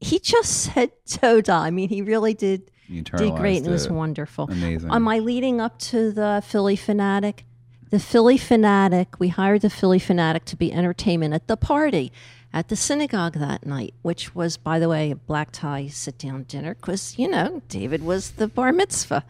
he 0.00 0.18
just 0.18 0.50
said 0.74 0.90
Todah. 1.06 1.60
I 1.60 1.70
mean, 1.70 1.88
he 1.88 2.02
really 2.02 2.34
did 2.34 2.72
did 2.88 3.36
great 3.36 3.58
and 3.58 3.68
it 3.68 3.70
was 3.70 3.88
wonderful. 3.88 4.48
Amazing. 4.50 4.90
Am 4.90 5.06
I 5.06 5.20
leading 5.20 5.60
up 5.60 5.78
to 5.80 6.10
the 6.10 6.42
Phillie 6.44 6.76
Phanatic, 6.76 7.44
the 7.90 8.00
Phillie 8.00 8.38
Phanatic, 8.38 9.20
we 9.20 9.28
hired 9.28 9.62
the 9.62 9.70
Phillie 9.70 10.00
Phanatic 10.00 10.44
to 10.46 10.56
be 10.56 10.72
entertainment 10.72 11.32
at 11.32 11.46
the 11.46 11.56
party 11.56 12.12
at 12.54 12.68
the 12.68 12.76
synagogue 12.76 13.34
that 13.34 13.66
night, 13.66 13.94
which 14.02 14.32
was, 14.32 14.56
by 14.56 14.78
the 14.78 14.88
way, 14.88 15.10
a 15.10 15.16
black 15.16 15.50
tie 15.50 15.88
sit 15.88 16.16
down 16.16 16.44
dinner 16.44 16.76
because, 16.76 17.18
you 17.18 17.28
know, 17.28 17.60
David 17.68 18.04
was 18.04 18.30
the 18.30 18.46
bar 18.46 18.72
mitzvah. 18.72 19.24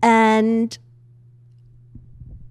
And 0.00 0.78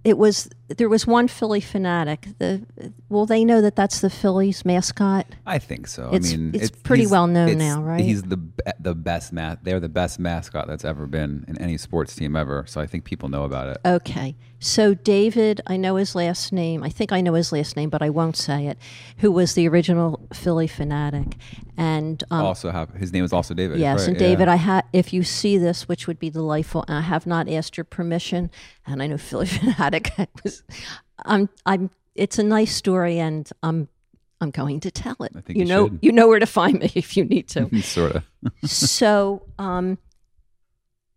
it 0.03 0.17
was 0.17 0.49
there 0.67 0.89
was 0.89 1.05
one 1.05 1.27
Phillie 1.27 1.61
Phanatic. 1.61 2.37
The 2.39 2.65
well, 3.09 3.25
they 3.25 3.45
know 3.45 3.61
that 3.61 3.75
that's 3.75 4.01
the 4.01 4.09
Phillies 4.09 4.65
mascot. 4.65 5.27
I 5.45 5.59
think 5.59 5.87
so. 5.87 6.07
It's- 6.13 6.33
I 6.33 6.37
mean, 6.37 6.51
it's 6.55 6.71
pretty 6.71 7.05
well 7.07 7.27
known 7.27 7.57
now, 7.57 7.81
right? 7.81 8.03
He's 8.03 8.23
the 8.23 8.39
the 8.79 8.95
best 8.95 9.31
ma- 9.31 9.55
They're 9.61 9.79
the 9.79 9.89
best 9.89 10.19
mascot 10.19 10.67
that's 10.67 10.83
ever 10.85 11.05
been 11.05 11.45
in 11.47 11.57
any 11.61 11.77
sports 11.77 12.15
team 12.15 12.35
ever. 12.35 12.65
So 12.67 12.81
I 12.81 12.87
think 12.87 13.03
people 13.03 13.29
know 13.29 13.43
about 13.43 13.67
it. 13.69 13.77
Okay. 13.85 14.35
So 14.59 14.95
David, 14.95 15.61
I 15.67 15.77
know 15.77 15.97
his 15.97 16.15
last 16.15 16.51
name. 16.51 16.81
I 16.81 16.89
think 16.89 17.11
I 17.11 17.21
know 17.21 17.33
his 17.35 17.51
last 17.51 17.75
name, 17.75 17.89
but 17.89 18.01
I 18.01 18.09
won't 18.09 18.35
say 18.35 18.65
it. 18.65 18.79
Who 19.17 19.31
was 19.31 19.53
the 19.53 19.67
original 19.67 20.27
Phillie 20.33 20.67
Phanatic? 20.67 21.33
And 21.77 22.23
um, 22.31 22.45
also, 22.45 22.71
have 22.71 22.89
his 22.93 23.11
name 23.13 23.23
is 23.25 23.33
also 23.33 23.53
David. 23.53 23.79
yes, 23.79 23.99
right, 23.99 24.07
and 24.07 24.15
yeah. 24.21 24.27
David, 24.27 24.47
I 24.47 24.55
ha- 24.55 24.81
if 24.93 25.11
you 25.13 25.23
see 25.23 25.57
this, 25.57 25.87
which 25.87 26.07
would 26.07 26.17
be 26.17 26.29
delightful, 26.29 26.85
I 26.87 27.01
have 27.01 27.27
not 27.27 27.49
asked 27.49 27.75
your 27.77 27.83
permission, 27.83 28.49
and 28.87 29.03
I 29.03 29.07
know 29.07 29.17
Philly 29.17 29.45
fanatic 29.45 30.11
was. 30.43 30.54
I'm. 31.25 31.49
I'm. 31.65 31.89
It's 32.15 32.39
a 32.39 32.43
nice 32.43 32.73
story, 32.73 33.19
and 33.19 33.49
I'm. 33.63 33.87
I'm 34.41 34.51
going 34.51 34.81
to 34.81 34.91
tell 34.91 35.15
it. 35.21 35.31
I 35.35 35.41
think 35.41 35.57
you 35.57 35.63
you 35.63 35.65
know. 35.65 35.87
should. 35.87 35.99
You 36.01 36.11
know 36.11 36.27
where 36.27 36.39
to 36.39 36.45
find 36.45 36.79
me 36.79 36.91
if 36.95 37.15
you 37.17 37.25
need 37.25 37.47
to. 37.49 37.81
sort 37.81 38.15
of. 38.15 38.23
so 38.69 39.43
um, 39.57 39.97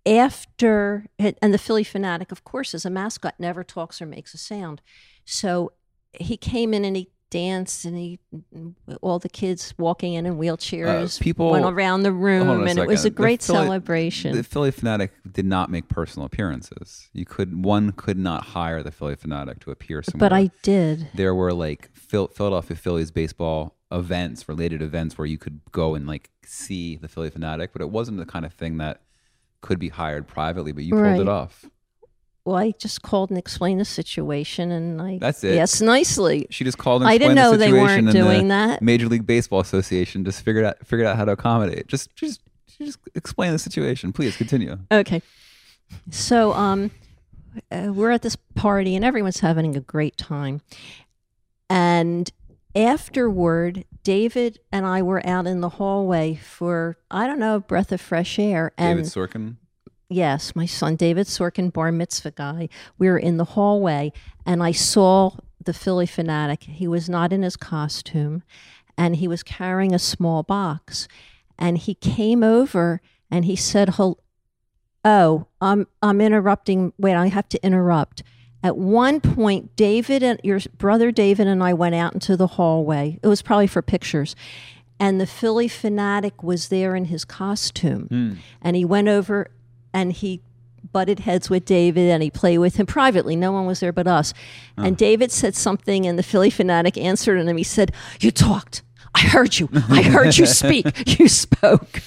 after 0.07 1.07
and 1.18 1.54
the 1.54 1.59
Phillie 1.59 1.85
Phanatic, 1.85 2.33
of 2.33 2.45
course, 2.45 2.75
as 2.75 2.85
a 2.85 2.90
mascot, 2.90 3.35
never 3.38 3.64
talks 3.64 4.00
or 4.00 4.07
makes 4.07 4.35
a 4.35 4.38
sound. 4.38 4.80
So 5.25 5.73
he 6.12 6.37
came 6.37 6.73
in 6.73 6.85
and 6.85 6.97
he 6.97 7.11
danced, 7.30 7.85
and 7.85 7.97
he 7.97 8.18
all 9.02 9.18
the 9.18 9.28
kids 9.28 9.75
walking 9.78 10.14
in 10.14 10.26
in 10.26 10.37
wheelchairs 10.38 11.20
Uh, 11.20 11.23
people- 11.23 11.50
went 11.50 11.64
around 11.64 12.02
the 12.02 12.12
room, 12.12 12.49
and 12.66 12.78
it 12.78 12.87
was 12.87 13.00
a 13.00 13.02
second. 13.02 13.14
The 13.14 13.23
great 13.23 13.42
Philly- 13.42 13.58
celebration. 13.58 14.37
The 14.37 14.42
Phillie 14.42 14.73
Phanatic 14.73 15.11
did 15.30 15.47
not 15.47 15.70
make 15.70 15.88
personal 15.88 16.26
appearances. 16.26 17.08
You 17.12 17.25
could 17.25 17.64
one 17.64 17.92
could 17.92 18.18
not 18.18 18.47
hire 18.47 18.82
the 18.82 18.90
Phillie 18.92 19.16
Phanatic 19.16 19.61
to 19.61 19.70
appear 19.70 20.02
somewhere. 20.02 20.30
but 20.30 20.35
I 20.35 20.50
did. 20.62 21.08
there 21.14 21.35
were 21.35 21.52
like 21.52 21.90
Phil- 21.94 22.28
Philadelphia 22.28 22.76
Phillies 22.76 23.11
baseball 23.11 23.76
events, 23.90 24.49
related 24.49 24.82
events 24.82 25.16
where 25.16 25.26
you 25.26 25.38
could 25.38 25.61
go 25.73 25.94
and 25.94 26.06
like 26.06 26.30
see 26.44 26.97
the 26.97 27.08
Phillie 27.08 27.30
Phanatic, 27.30 27.68
but 27.73 27.82
it 27.82 27.90
wasn't 27.90 28.18
the 28.18 28.26
kind 28.26 28.44
of 28.44 28.52
thing 28.52 28.78
that 28.78 29.00
could 29.61 29.78
be 29.78 29.88
hired 29.88 30.26
privately. 30.28 30.73
But 30.73 30.85
you 30.85 30.92
pulled 30.92 31.02
Right. 31.04 31.20
it 31.20 31.28
off. 31.28 31.64
Well, 32.49 32.57
I 32.57 32.71
just 32.78 33.02
called 33.02 33.28
and 33.28 33.38
explained 33.38 33.78
the 33.78 33.85
situation, 33.85 34.71
and 34.71 35.02
I 35.02 35.19
That's 35.19 35.45
it. 35.45 35.55
Yes, 35.55 35.83
nicely. 35.83 36.47
She 36.49 36.64
just 36.64 36.78
called 36.78 37.02
and 37.02 37.11
I 37.11 37.19
didn't 37.19 37.35
know 37.35 37.50
the 37.50 37.59
they 37.59 37.73
weren't 37.75 38.11
doing 38.11 38.49
the 38.49 38.55
that. 38.55 38.81
Major 38.81 39.07
League 39.07 39.26
Baseball 39.26 39.61
Association 39.61 40.25
just 40.25 40.43
figured 40.43 40.64
out 40.64 40.78
figured 40.87 41.07
out 41.07 41.19
how 41.19 41.26
to 41.26 41.33
accommodate. 41.33 41.88
Just 41.88 42.17
just 42.17 42.40
just 42.78 43.00
explain 43.14 43.52
the 43.52 43.59
situation, 43.59 44.14
please. 44.14 44.35
Continue. 44.35 44.78
Okay. 44.90 45.21
So 46.11 46.55
um, 46.55 46.90
uh, 47.71 47.93
we're 47.93 48.12
at 48.12 48.23
this 48.23 48.37
party 48.55 48.97
and 48.97 49.05
everyone's 49.05 49.40
having 49.40 49.76
a 49.76 49.81
great 49.81 50.17
time. 50.17 50.62
And 51.69 52.31
afterward, 52.75 53.85
David 54.05 54.59
and 54.73 54.87
I 54.87 55.02
were 55.02 55.21
out 55.26 55.47
in 55.47 55.61
the 55.61 55.69
hallway 55.69 56.37
for, 56.37 56.97
I 57.11 57.26
don't 57.26 57.38
know, 57.38 57.57
a 57.57 57.61
breath 57.61 57.93
of 57.93 58.00
fresh 58.00 58.38
air. 58.38 58.73
And 58.78 59.00
David 59.00 59.12
Sorkin. 59.12 59.57
Yes, 60.11 60.57
my 60.57 60.65
son, 60.65 60.97
David 60.97 61.27
Sorkin, 61.27 61.71
bar 61.71 61.93
mitzvah 61.93 62.31
guy, 62.31 62.69
we 62.99 63.09
were 63.09 63.19
in 63.19 63.37
the 63.37 63.45
hallway 63.45 64.12
and 64.47 64.62
I 64.62 64.73
saw 64.73 65.33
the 65.62 65.75
Phillie 65.75 66.07
Phanatic. 66.07 66.62
He 66.62 66.88
was 66.88 67.09
not 67.09 67.33
in 67.33 67.43
his 67.43 67.57
costume 67.57 68.43
and 68.97 69.17
he 69.17 69.29
was 69.29 69.43
carrying 69.43 69.95
a 69.95 69.99
small 69.99 70.43
box. 70.43 71.09
And 71.59 71.77
he 71.77 71.95
came 71.95 72.43
over 72.43 73.03
and 73.31 73.45
he 73.45 73.55
said, 73.57 73.95
Oh, 75.05 75.47
I'm, 75.61 75.87
I'm 76.03 76.21
interrupting. 76.21 76.93
Wait, 76.99 77.15
I 77.15 77.27
have 77.29 77.49
to 77.50 77.65
interrupt. 77.65 78.23
At 78.62 78.77
one 78.77 79.21
point, 79.21 79.77
David 79.77 80.23
and 80.23 80.41
your 80.43 80.59
brother 80.79 81.12
David 81.12 81.47
and 81.47 81.62
I 81.62 81.75
went 81.75 81.95
out 81.95 82.15
into 82.15 82.37
the 82.37 82.47
hallway. 82.47 83.19
It 83.23 83.29
was 83.29 83.43
probably 83.43 83.67
for 83.67 83.83
pictures. 83.83 84.35
And 84.99 85.21
the 85.21 85.27
Phillie 85.27 85.69
Phanatic 85.69 86.43
was 86.43 86.69
there 86.69 86.97
in 86.97 87.05
his 87.05 87.25
costume. 87.25 88.07
Hmm. 88.09 88.33
And 88.61 88.75
he 88.75 88.85
went 88.85 89.07
over 89.07 89.49
and 89.99 90.12
he 90.12 90.40
butted 90.93 91.21
heads 91.21 91.50
with 91.50 91.64
David 91.64 92.09
and 92.09 92.23
he 92.23 92.31
played 92.31 92.59
with 92.59 92.76
him 92.76 92.87
privately. 92.87 93.35
No 93.35 93.50
one 93.50 93.67
was 93.67 93.81
there 93.81 93.93
but 93.93 94.07
us. 94.07 94.33
And 94.76 94.97
David 94.97 95.33
said 95.33 95.57
something, 95.57 96.07
and 96.07 96.19
the 96.19 96.23
Phillie 96.23 96.52
Phanatic 96.52 96.97
answered 96.97 97.38
him. 97.40 97.57
He 97.57 97.64
said, 97.64 97.93
You 98.21 98.31
talked. 98.31 98.83
I 99.14 99.23
heard 99.23 99.59
you. 99.59 99.69
I 99.88 100.02
heard 100.02 100.37
you 100.37 100.47
speak. 100.62 101.19
You 101.19 101.28
spoke. 101.28 102.02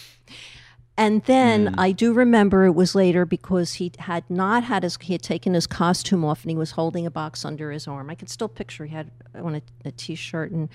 And 0.97 1.23
then 1.23 1.67
hmm. 1.67 1.79
I 1.79 1.91
do 1.91 2.13
remember 2.13 2.65
it 2.65 2.75
was 2.75 2.95
later 2.95 3.25
because 3.25 3.73
he 3.73 3.91
had 3.99 4.23
not 4.29 4.63
had 4.63 4.83
his, 4.83 4.97
he 5.01 5.13
had 5.13 5.23
taken 5.23 5.53
his 5.53 5.67
costume 5.67 6.23
off 6.23 6.43
and 6.43 6.51
he 6.51 6.57
was 6.57 6.71
holding 6.71 7.05
a 7.05 7.11
box 7.11 7.43
under 7.43 7.71
his 7.71 7.87
arm. 7.87 8.09
I 8.09 8.15
can 8.15 8.27
still 8.27 8.47
picture 8.47 8.85
he 8.85 8.95
had 8.95 9.11
on 9.35 9.55
a, 9.55 9.61
a 9.83 9.91
t 9.91 10.15
shirt 10.15 10.51
and, 10.51 10.69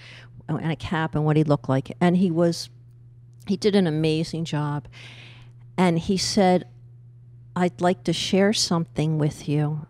and 0.49 0.73
a 0.73 0.76
cap 0.76 1.14
and 1.14 1.25
what 1.25 1.37
he 1.37 1.44
looked 1.44 1.68
like. 1.68 1.96
And 2.00 2.16
he 2.16 2.30
was 2.30 2.68
He 3.46 3.56
did 3.56 3.75
an 3.75 3.87
amazing 3.87 4.44
job. 4.44 4.88
And 5.78 5.99
he 5.99 6.16
said, 6.16 6.66
I'd 7.56 7.80
like 7.80 8.04
to 8.04 8.12
share 8.12 8.52
something 8.52 9.18
with 9.18 9.48
you. 9.48 9.86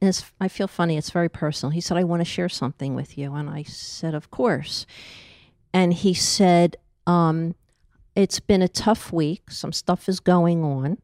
And 0.00 0.08
it's, 0.08 0.24
I 0.40 0.48
feel 0.48 0.66
funny, 0.66 0.96
it's 0.96 1.10
very 1.10 1.28
personal. 1.28 1.70
He 1.70 1.80
said, 1.80 1.98
I 1.98 2.04
want 2.04 2.20
to 2.20 2.24
share 2.24 2.48
something 2.48 2.94
with 2.94 3.18
you. 3.18 3.34
And 3.34 3.50
I 3.50 3.62
said, 3.64 4.14
Of 4.14 4.30
course. 4.30 4.86
And 5.74 5.92
he 5.92 6.14
said, 6.14 6.76
um, 7.06 7.54
It's 8.16 8.40
been 8.40 8.62
a 8.62 8.68
tough 8.68 9.12
week. 9.12 9.50
Some 9.50 9.72
stuff 9.72 10.08
is 10.08 10.20
going 10.20 10.64
on. 10.64 10.98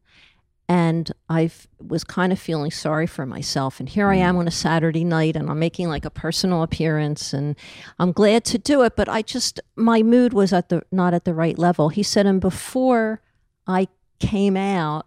And 0.71 1.13
I 1.29 1.51
was 1.79 2.05
kind 2.05 2.31
of 2.33 2.39
feeling 2.39 2.71
sorry 2.71 3.07
for 3.07 3.25
myself. 3.25 3.81
And 3.81 3.89
here 3.89 4.09
I 4.09 4.17
am 4.17 4.37
on 4.37 4.47
a 4.47 4.51
Saturday 4.51 5.05
night, 5.05 5.35
and 5.35 5.49
I'm 5.49 5.59
making 5.59 5.89
like 5.89 6.05
a 6.05 6.11
personal 6.11 6.63
appearance, 6.63 7.33
and 7.33 7.57
I'm 7.99 8.13
glad 8.13 8.45
to 8.47 8.59
do 8.59 8.83
it. 8.83 8.95
But 8.95 9.09
I 9.09 9.23
just, 9.23 9.61
my 9.77 10.03
mood 10.03 10.35
was 10.35 10.53
at 10.53 10.69
the 10.69 10.83
not 10.91 11.15
at 11.15 11.25
the 11.25 11.33
right 11.33 11.59
level. 11.59 11.89
He 11.89 12.03
said, 12.03 12.27
and 12.27 12.41
before 12.41 13.23
I 13.67 13.89
came 14.19 14.59
out, 14.59 15.07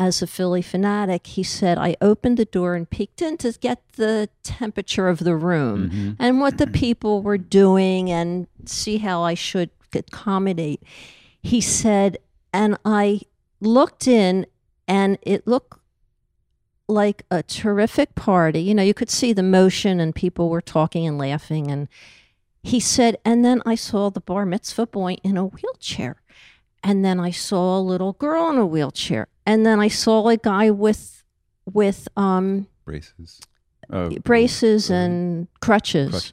as 0.00 0.22
a 0.22 0.26
Phillie 0.26 0.62
Phanatic, 0.62 1.26
he 1.26 1.42
said, 1.42 1.76
I 1.76 1.94
opened 2.00 2.38
the 2.38 2.46
door 2.46 2.74
and 2.74 2.88
peeked 2.88 3.20
in 3.20 3.36
to 3.36 3.52
get 3.52 3.82
the 3.96 4.30
temperature 4.42 5.08
of 5.08 5.18
the 5.18 5.36
room 5.36 5.90
mm-hmm. 5.90 6.10
and 6.18 6.40
what 6.40 6.56
the 6.56 6.66
people 6.84 7.20
were 7.20 7.36
doing 7.36 8.10
and 8.10 8.46
see 8.64 8.96
how 8.96 9.22
I 9.22 9.34
should 9.34 9.68
accommodate. 9.94 10.82
He 11.42 11.60
said, 11.60 12.16
and 12.50 12.78
I 12.82 13.20
looked 13.60 14.08
in 14.08 14.46
and 14.88 15.18
it 15.20 15.46
looked 15.46 15.78
like 16.88 17.26
a 17.30 17.42
terrific 17.42 18.14
party. 18.14 18.62
You 18.62 18.74
know, 18.74 18.82
you 18.82 18.94
could 18.94 19.10
see 19.10 19.34
the 19.34 19.42
motion 19.42 20.00
and 20.00 20.14
people 20.14 20.48
were 20.48 20.62
talking 20.62 21.06
and 21.06 21.18
laughing. 21.18 21.70
And 21.70 21.88
he 22.62 22.80
said, 22.80 23.18
and 23.22 23.44
then 23.44 23.60
I 23.66 23.74
saw 23.74 24.08
the 24.08 24.22
bar 24.22 24.46
mitzvah 24.46 24.86
boy 24.86 25.18
in 25.22 25.36
a 25.36 25.44
wheelchair. 25.44 26.22
And 26.82 27.04
then 27.04 27.20
I 27.20 27.30
saw 27.30 27.78
a 27.78 27.82
little 27.82 28.14
girl 28.14 28.48
in 28.48 28.56
a 28.56 28.64
wheelchair. 28.64 29.28
And 29.46 29.64
then 29.64 29.80
I 29.80 29.88
saw 29.88 30.28
a 30.28 30.36
guy 30.36 30.70
with 30.70 31.24
with 31.72 32.08
um, 32.16 32.66
Braces. 32.84 33.40
Oh, 33.92 34.10
braces 34.22 34.90
and 34.90 35.48
crutches. 35.60 36.10
crutches. 36.10 36.32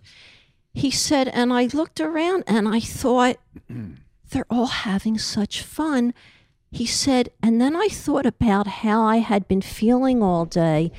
He 0.73 0.91
said, 0.91 1.27
and 1.29 1.51
I 1.51 1.65
looked 1.73 1.99
around 1.99 2.43
and 2.45 2.67
I 2.67 2.79
thought, 2.79 3.37
they're 4.29 4.45
all 4.49 4.67
having 4.67 5.17
such 5.17 5.63
fun. 5.63 6.13
He 6.71 6.85
said, 6.85 7.29
and 7.41 7.59
then 7.59 7.75
I 7.75 7.87
thought 7.87 8.25
about 8.25 8.67
how 8.67 9.01
I 9.01 9.17
had 9.17 9.47
been 9.47 9.61
feeling 9.61 10.21
all 10.21 10.45
day. 10.45 10.91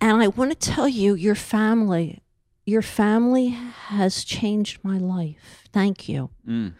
And 0.00 0.22
I 0.22 0.28
want 0.28 0.50
to 0.52 0.70
tell 0.70 0.86
you, 0.86 1.14
your 1.14 1.34
family, 1.34 2.22
your 2.64 2.82
family 2.82 3.48
has 3.48 4.22
changed 4.22 4.78
my 4.84 4.98
life. 4.98 5.64
Thank 5.72 6.08
you. 6.08 6.30
Mm. 6.46 6.74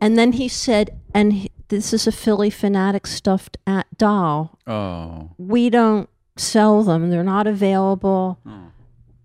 And 0.00 0.18
then 0.18 0.32
he 0.32 0.48
said, 0.48 0.98
and 1.14 1.48
this 1.68 1.92
is 1.92 2.06
a 2.06 2.12
Phillie 2.12 2.50
Phanatic 2.50 3.06
stuffed 3.06 3.58
doll. 3.96 4.58
Oh. 4.66 5.30
We 5.38 5.70
don't 5.70 6.08
sell 6.36 6.82
them, 6.82 7.10
they're 7.10 7.24
not 7.24 7.46
available. 7.46 8.38
Oh. 8.46 8.68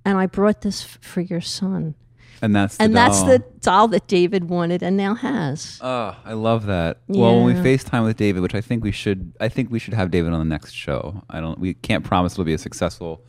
And 0.06 0.18
I 0.18 0.26
brought 0.26 0.62
this 0.62 0.84
f- 0.84 0.98
for 1.02 1.22
your 1.22 1.42
son. 1.42 1.96
And 2.44 2.56
that's 2.56 2.78
the 2.78 2.84
And 2.84 2.96
that's 2.96 3.20
doll. 3.20 3.28
the 3.30 3.40
doll 3.60 3.88
that 3.90 4.08
David 4.08 4.50
wanted 4.50 4.82
and 4.82 4.98
now 4.98 5.14
has. 5.14 5.78
Oh, 5.82 6.16
I 6.26 6.34
love 6.34 6.66
that. 6.66 6.98
Well, 7.08 7.36
when 7.36 7.46
we 7.46 7.54
Yeah. 7.54 7.64
FaceTime 7.64 8.04
with 8.04 8.18
David, 8.18 8.42
which 8.42 8.56
I 8.56 8.62
think 8.62 8.84
we 8.84 8.92
should, 8.92 9.34
I 9.40 9.48
think 9.48 9.70
we 9.70 9.78
should 9.78 9.94
have 9.94 10.10
David 10.10 10.34
on 10.34 10.40
the 10.40 10.46
next 10.46 10.72
show. 10.74 11.22
I 11.30 11.40
don't. 11.40 11.60
We 11.60 11.76
can't 11.76 12.04
promise 12.04 12.34
it'll 12.34 12.46
be 12.46 12.54
a 12.54 12.58
successful 12.58 13.22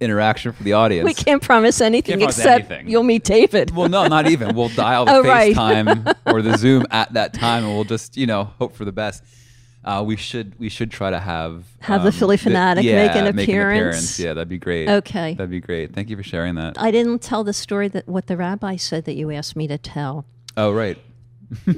interaction 0.00 0.52
for 0.52 0.62
the 0.62 0.72
audience. 0.72 1.04
We 1.04 1.14
can't 1.14 1.42
promise 1.42 1.80
anything 1.80 2.12
Can't 2.18 2.20
promise 2.22 2.38
except 2.38 2.70
anything. 2.70 2.88
you'll 2.88 3.02
meet 3.02 3.22
David. 3.24 3.74
Well, 3.74 3.88
no, 3.88 4.06
not 4.06 4.28
even. 4.28 4.54
We'll 4.56 4.68
dial 4.74 5.04
the 5.04 5.12
Oh, 5.12 5.22
right. 5.22 5.54
FaceTime 5.54 6.14
or 6.26 6.42
the 6.42 6.56
Zoom 6.58 6.86
at 6.90 7.12
that 7.12 7.34
time, 7.34 7.64
and 7.64 7.74
we'll 7.74 7.84
just, 7.84 8.16
you 8.16 8.26
know, 8.26 8.44
hope 8.58 8.74
for 8.74 8.84
the 8.84 8.92
best. 8.92 9.22
Uh, 9.82 10.02
we 10.06 10.14
should 10.14 10.58
we 10.58 10.68
should 10.68 10.90
try 10.90 11.08
to 11.10 11.18
have 11.18 11.64
Have 11.80 12.02
the 12.02 12.12
Phillie 12.12 12.36
Phanatic 12.36 12.82
yeah, 12.82 13.06
make 13.06 13.16
an 13.16 13.26
appearance. 13.26 14.18
Yeah, 14.20 14.34
that'd 14.34 14.46
be 14.48 14.58
great. 14.58 14.88
Okay. 14.90 15.32
that'd 15.34 15.50
be 15.50 15.60
great. 15.60 15.94
Thank 15.94 16.10
you 16.10 16.16
for 16.18 16.22
sharing 16.22 16.56
that. 16.56 16.78
I 16.78 16.90
didn't 16.90 17.22
tell 17.22 17.44
the 17.44 17.54
story 17.54 17.88
that 17.88 18.06
what 18.06 18.26
the 18.26 18.36
rabbi 18.36 18.76
said 18.76 19.06
that 19.06 19.14
you 19.14 19.30
asked 19.30 19.56
me 19.56 19.66
to 19.68 19.78
tell. 19.78 20.26
Oh, 20.58 20.70
right. 20.72 20.98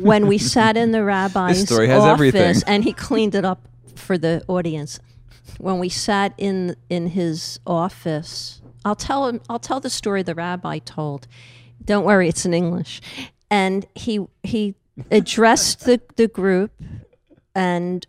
When 0.00 0.26
we 0.26 0.38
sat 0.54 0.76
in 0.76 0.90
the 0.90 1.04
rabbi's 1.04 1.62
story 1.64 1.86
has 1.86 2.02
office, 2.02 2.12
everything. 2.34 2.62
and 2.66 2.82
he 2.82 2.92
cleaned 2.92 3.36
it 3.36 3.44
up 3.44 3.60
for 3.94 4.18
the 4.18 4.42
audience. 4.48 4.98
When 5.58 5.78
we 5.78 5.88
sat 5.88 6.34
in 6.38 6.76
in 6.88 7.08
his 7.08 7.60
office, 7.66 8.60
I'll 8.84 8.96
tell 8.96 9.28
him. 9.28 9.40
I'll 9.48 9.58
tell 9.58 9.80
the 9.80 9.90
story 9.90 10.22
the 10.22 10.34
rabbi 10.34 10.78
told. 10.78 11.26
Don't 11.84 12.04
worry, 12.04 12.28
it's 12.28 12.44
in 12.44 12.54
English. 12.54 13.00
And 13.50 13.86
he 13.94 14.20
he 14.42 14.74
addressed 15.10 15.84
the 15.84 16.00
the 16.16 16.28
group, 16.28 16.72
and 17.54 18.06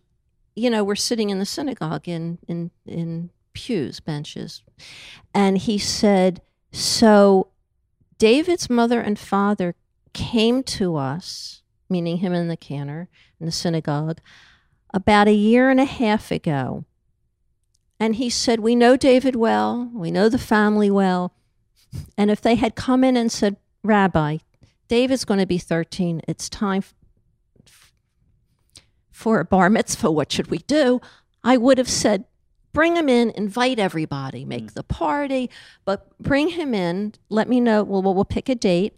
you 0.56 0.70
know 0.70 0.84
we're 0.84 0.96
sitting 0.96 1.30
in 1.30 1.40
the 1.40 1.46
synagogue 1.46 2.08
in 2.08 2.40
in 2.48 2.72
in 2.86 3.30
pews 3.54 4.00
benches, 4.00 4.64
and 5.34 5.58
he 5.58 5.78
said, 5.78 6.42
"So 6.72 7.48
David's 8.18 8.70
mother 8.70 9.02
and 9.02 9.20
father 9.20 9.76
came 10.14 10.64
to 10.64 10.96
us, 10.96 11.62
meaning 11.90 12.18
him 12.18 12.34
and 12.34 12.50
the 12.50 12.58
cantor 12.58 13.10
in 13.40 13.46
the 13.46 13.52
synagogue, 13.52 14.20
about 14.94 15.28
a 15.28 15.34
year 15.34 15.70
and 15.70 15.80
a 15.80 15.86
half 15.86 16.32
ago. 16.32 16.86
And 18.04 18.16
he 18.16 18.30
said, 18.30 18.60
We 18.60 18.76
know 18.76 18.98
David 18.98 19.34
well, 19.34 19.90
we 19.94 20.12
know 20.12 20.28
the 20.28 20.38
family 20.38 20.92
well. 20.92 21.34
And 22.18 22.30
if 22.30 22.42
they 22.42 22.56
had 22.56 22.76
come 22.76 23.02
in 23.02 23.16
and 23.16 23.32
said, 23.32 23.56
Rabbi, 23.82 24.40
David's 24.90 25.24
going 25.24 25.40
to 25.40 25.46
be 25.46 25.58
13, 25.58 26.20
it's 26.28 26.50
time 26.50 26.84
for 29.10 29.40
a 29.40 29.46
bar 29.46 29.70
mitzvah, 29.70 30.12
what 30.12 30.34
should 30.34 30.48
we 30.48 30.58
do? 30.58 31.00
I 31.46 31.56
would 31.56 31.78
have 31.78 31.90
said, 31.90 32.26
Bring 32.74 32.98
him 32.98 33.08
in, 33.08 33.30
invite 33.30 33.80
everybody, 33.80 34.44
make 34.44 34.66
mm. 34.66 34.74
the 34.74 34.84
party, 34.84 35.50
but 35.86 36.12
bring 36.20 36.50
him 36.50 36.74
in, 36.74 37.14
let 37.30 37.48
me 37.48 37.62
know. 37.62 37.86
We'll, 37.86 38.02
we'll, 38.02 38.16
we'll 38.16 38.26
pick 38.26 38.50
a 38.50 38.56
date 38.56 38.98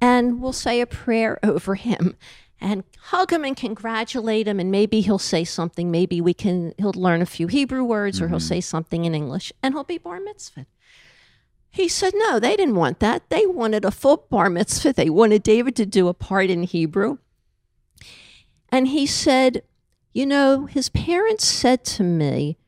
and 0.00 0.42
we'll 0.42 0.52
say 0.52 0.80
a 0.80 0.86
prayer 0.86 1.38
over 1.44 1.76
him 1.76 2.16
and 2.62 2.84
hug 2.98 3.32
him 3.32 3.44
and 3.44 3.56
congratulate 3.56 4.46
him 4.46 4.60
and 4.60 4.70
maybe 4.70 5.00
he'll 5.00 5.18
say 5.18 5.44
something. 5.44 5.90
Maybe 5.90 6.20
we 6.20 6.32
can 6.32 6.72
he'll 6.78 6.92
learn 6.94 7.20
a 7.20 7.26
few 7.26 7.48
hebrew 7.48 7.84
words 7.84 8.20
or 8.20 8.28
he'll 8.28 8.38
mm-hmm. 8.38 8.46
say 8.46 8.60
something 8.60 9.04
in 9.04 9.14
english 9.14 9.52
and 9.62 9.74
he'll 9.74 9.84
be 9.84 9.98
bar 9.98 10.20
mitzvah 10.20 10.66
he 11.70 11.88
said 11.88 12.12
no 12.14 12.38
they 12.38 12.56
didn't 12.56 12.76
want 12.76 13.00
that. 13.00 13.28
They 13.30 13.46
wanted 13.46 13.84
a 13.84 13.90
full 13.90 14.26
bar 14.30 14.48
mitzvah. 14.48 14.92
They 14.92 15.10
wanted 15.10 15.42
david 15.42 15.74
to 15.76 15.86
do 15.86 16.08
a 16.08 16.14
part 16.14 16.50
in 16.50 16.62
hebrew. 16.62 17.18
And 18.70 18.88
he 18.88 19.06
said 19.06 19.62
you 20.12 20.24
know 20.24 20.66
his 20.66 20.88
parents 20.88 21.46
said 21.46 21.84
to 21.84 22.02
me 22.02 22.58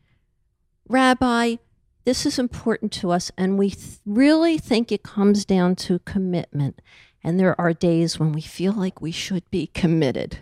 rabbi 0.88 1.56
this 2.04 2.26
is 2.26 2.38
important 2.38 2.92
to 2.92 3.10
us 3.10 3.30
and 3.38 3.58
we 3.58 3.70
th- 3.70 3.98
really 4.04 4.58
think 4.58 4.90
it 4.90 5.02
comes 5.02 5.44
down 5.44 5.74
to 5.76 5.98
commitment 6.00 6.80
and 7.24 7.40
there 7.40 7.58
are 7.60 7.72
days 7.72 8.18
when 8.20 8.32
we 8.32 8.40
feel 8.40 8.72
like 8.72 9.00
we 9.00 9.10
should 9.10 9.48
be 9.50 9.66
committed 9.68 10.38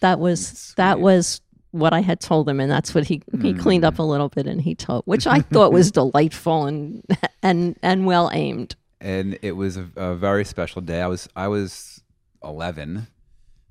that 0.00 0.18
was 0.18 0.74
that 0.76 1.00
was 1.00 1.40
what 1.72 1.92
i 1.92 2.00
had 2.00 2.20
told 2.20 2.48
him 2.48 2.58
and 2.60 2.70
that's 2.70 2.94
what 2.94 3.04
he 3.04 3.22
he 3.40 3.54
cleaned 3.54 3.84
up 3.84 3.98
a 3.98 4.02
little 4.02 4.28
bit 4.28 4.46
and 4.46 4.60
he 4.62 4.74
told 4.74 5.02
which 5.04 5.26
i 5.26 5.40
thought 5.40 5.72
was 5.72 5.90
delightful 6.00 6.66
and 6.66 7.04
and 7.42 7.78
and 7.82 8.06
well 8.06 8.30
aimed 8.32 8.74
and 9.00 9.38
it 9.42 9.52
was 9.52 9.76
a, 9.78 9.88
a 9.96 10.14
very 10.14 10.44
special 10.44 10.82
day. 10.82 11.00
I 11.00 11.06
was 11.06 11.26
I 11.34 11.48
was 11.48 12.02
eleven, 12.44 13.06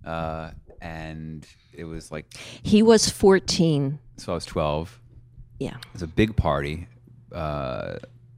uh, 0.04 0.50
and 0.82 1.46
it 1.72 1.84
was 1.84 2.12
like 2.12 2.26
he 2.64 2.82
was 2.82 3.10
14 3.10 4.00
so 4.18 4.32
I 4.32 4.36
was 4.36 4.46
twelve. 4.46 5.00
yeah 5.60 5.76
It 5.78 5.94
was 5.94 6.02
a 6.02 6.08
big 6.08 6.36
party. 6.36 6.88
Uh, 7.32 7.98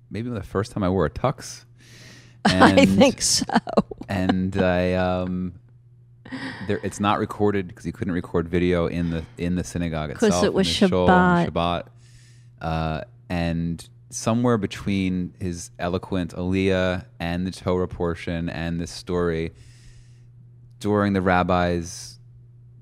maybe 0.09 0.29
the 0.29 0.43
first 0.43 0.73
time 0.73 0.83
I 0.83 0.89
wore 0.89 1.05
a 1.05 1.09
tux. 1.09 1.63
i 2.45 2.85
think 2.85 3.21
so 3.21 3.45
and 4.11 4.57
I 4.57 4.93
um, 4.93 5.53
there 6.67 6.79
it's 6.83 6.99
not 6.99 7.19
recorded 7.19 7.67
because 7.67 7.85
he 7.85 7.91
couldn't 7.91 8.13
record 8.13 8.47
video 8.47 8.87
in 8.87 9.09
the 9.09 9.23
in 9.37 9.55
the 9.55 9.63
synagogue 9.63 10.11
itself. 10.11 10.31
Because 10.31 10.43
it 10.43 10.53
was 10.53 10.67
Shabbat. 10.67 11.49
Shabbat, 11.51 11.83
uh, 12.61 13.01
and 13.29 13.87
somewhere 14.09 14.57
between 14.57 15.33
his 15.39 15.71
eloquent 15.79 16.33
Aliyah 16.33 17.05
and 17.19 17.47
the 17.47 17.51
Torah 17.51 17.87
portion 17.87 18.49
and 18.49 18.79
this 18.79 18.91
story, 18.91 19.53
during 20.79 21.13
the 21.13 21.21
rabbi's 21.21 22.19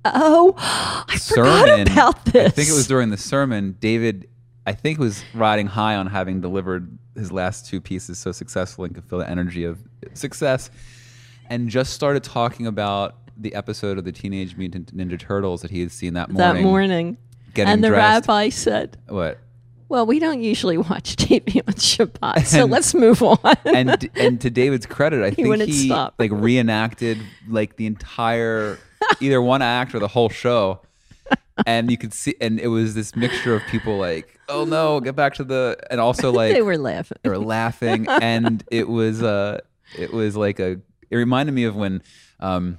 oh 0.06 0.54
i 1.08 1.16
sermon, 1.18 1.88
forgot 1.88 1.92
about 1.92 2.26
this 2.26 2.48
I 2.48 2.50
think 2.50 2.70
it 2.70 2.74
was 2.74 2.88
during 2.88 3.10
the 3.10 3.18
sermon. 3.18 3.78
David, 3.80 4.30
I 4.66 4.74
think, 4.74 5.00
was 5.00 5.24
riding 5.34 5.68
high 5.68 5.96
on 5.96 6.08
having 6.08 6.42
delivered 6.42 6.98
his 7.16 7.32
last 7.32 7.66
two 7.68 7.82
pieces 7.82 8.20
so 8.20 8.32
successfully 8.32 8.88
and 8.88 8.96
could 8.96 9.06
feel 9.06 9.20
the 9.20 9.30
energy 9.30 9.64
of 9.64 9.80
success, 10.14 10.70
and 11.50 11.70
just 11.70 11.94
started 11.94 12.24
talking 12.24 12.68
about 12.68 13.16
the 13.38 13.56
episode 13.56 13.98
of 13.98 14.04
the 14.04 14.12
Teenage 14.12 14.56
Mutant 14.58 14.96
Ninja 14.96 15.18
Turtles 15.20 15.62
that 15.62 15.72
he 15.72 15.80
had 15.80 15.92
seen 15.92 16.14
that 16.14 16.30
morning. 16.30 16.56
that 16.56 16.62
morning 16.68 17.18
Getting 17.54 17.74
and 17.74 17.84
the 17.84 17.88
dressed. 17.90 18.28
rabbi 18.28 18.50
said 18.50 18.98
What? 19.08 19.40
Well, 19.88 20.06
we 20.06 20.20
don't 20.20 20.44
usually 20.44 20.78
watch 20.78 21.16
TV 21.16 21.58
on 21.68 21.74
Shabbat, 21.74 22.46
so 22.46 22.66
let's 22.66 22.94
move 22.94 23.24
on. 23.24 23.40
and 23.66 24.10
and 24.16 24.40
to 24.42 24.50
David's 24.52 24.86
credit, 24.86 25.24
I 25.24 25.32
think 25.34 25.62
he 25.64 25.88
stop. 25.88 26.14
like 26.20 26.32
reenacted 26.32 27.18
like 27.48 27.76
the 27.78 27.88
entire 27.88 28.78
either 29.20 29.42
one 29.42 29.62
act 29.64 29.96
or 29.96 30.00
the 30.00 30.08
whole 30.08 30.30
show. 30.30 30.82
And 31.66 31.92
you 31.92 31.98
could 31.98 32.14
see, 32.14 32.36
and 32.40 32.60
it 32.60 32.68
was 32.68 32.96
this 32.96 33.16
mixture 33.16 33.54
of 33.54 33.62
people 33.64 33.98
like, 33.98 34.40
"Oh 34.48 34.64
no, 34.64 35.00
get 35.02 35.16
back 35.16 35.34
to 35.36 35.44
the," 35.44 35.78
and 35.92 36.00
also 36.00 36.32
like 36.34 36.54
they 36.54 36.62
were 36.62 36.78
laughing. 36.78 37.18
they 37.22 37.30
were 37.30 37.38
laughing, 37.38 38.08
and 38.22 38.64
it 38.72 38.88
was 38.88 39.22
uh, 39.22 39.60
it 39.98 40.14
was 40.14 40.36
like 40.36 40.60
a. 40.60 40.80
It 41.10 41.16
reminded 41.16 41.54
me 41.54 41.64
of 41.64 41.76
when, 41.76 42.04
um, 42.40 42.78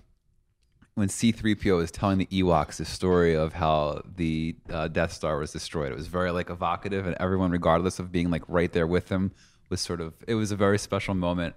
when 0.94 1.08
C-3PO 1.08 1.76
was 1.76 1.90
telling 1.90 2.18
the 2.18 2.26
Ewoks 2.26 2.76
the 2.76 2.84
story 2.84 3.34
of 3.34 3.52
how 3.52 4.02
the 4.16 4.54
uh, 4.70 4.86
Death 4.86 5.12
Star 5.12 5.36
was 5.36 5.50
destroyed. 5.52 5.90
It 5.90 5.96
was 5.96 6.06
very 6.06 6.30
like 6.30 6.48
evocative, 6.48 7.06
and 7.06 7.16
everyone, 7.18 7.50
regardless 7.50 7.98
of 7.98 8.12
being 8.12 8.30
like 8.30 8.44
right 8.48 8.72
there 8.72 8.86
with 8.86 9.08
him, 9.08 9.32
was 9.68 9.80
sort 9.80 10.00
of. 10.00 10.14
It 10.26 10.36
was 10.36 10.52
a 10.52 10.56
very 10.56 10.78
special 10.78 11.14
moment. 11.14 11.56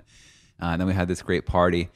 Uh, 0.62 0.68
and 0.68 0.82
then 0.82 0.88
we 0.88 0.94
had 0.94 1.08
this 1.08 1.22
great 1.22 1.46
party, 1.46 1.90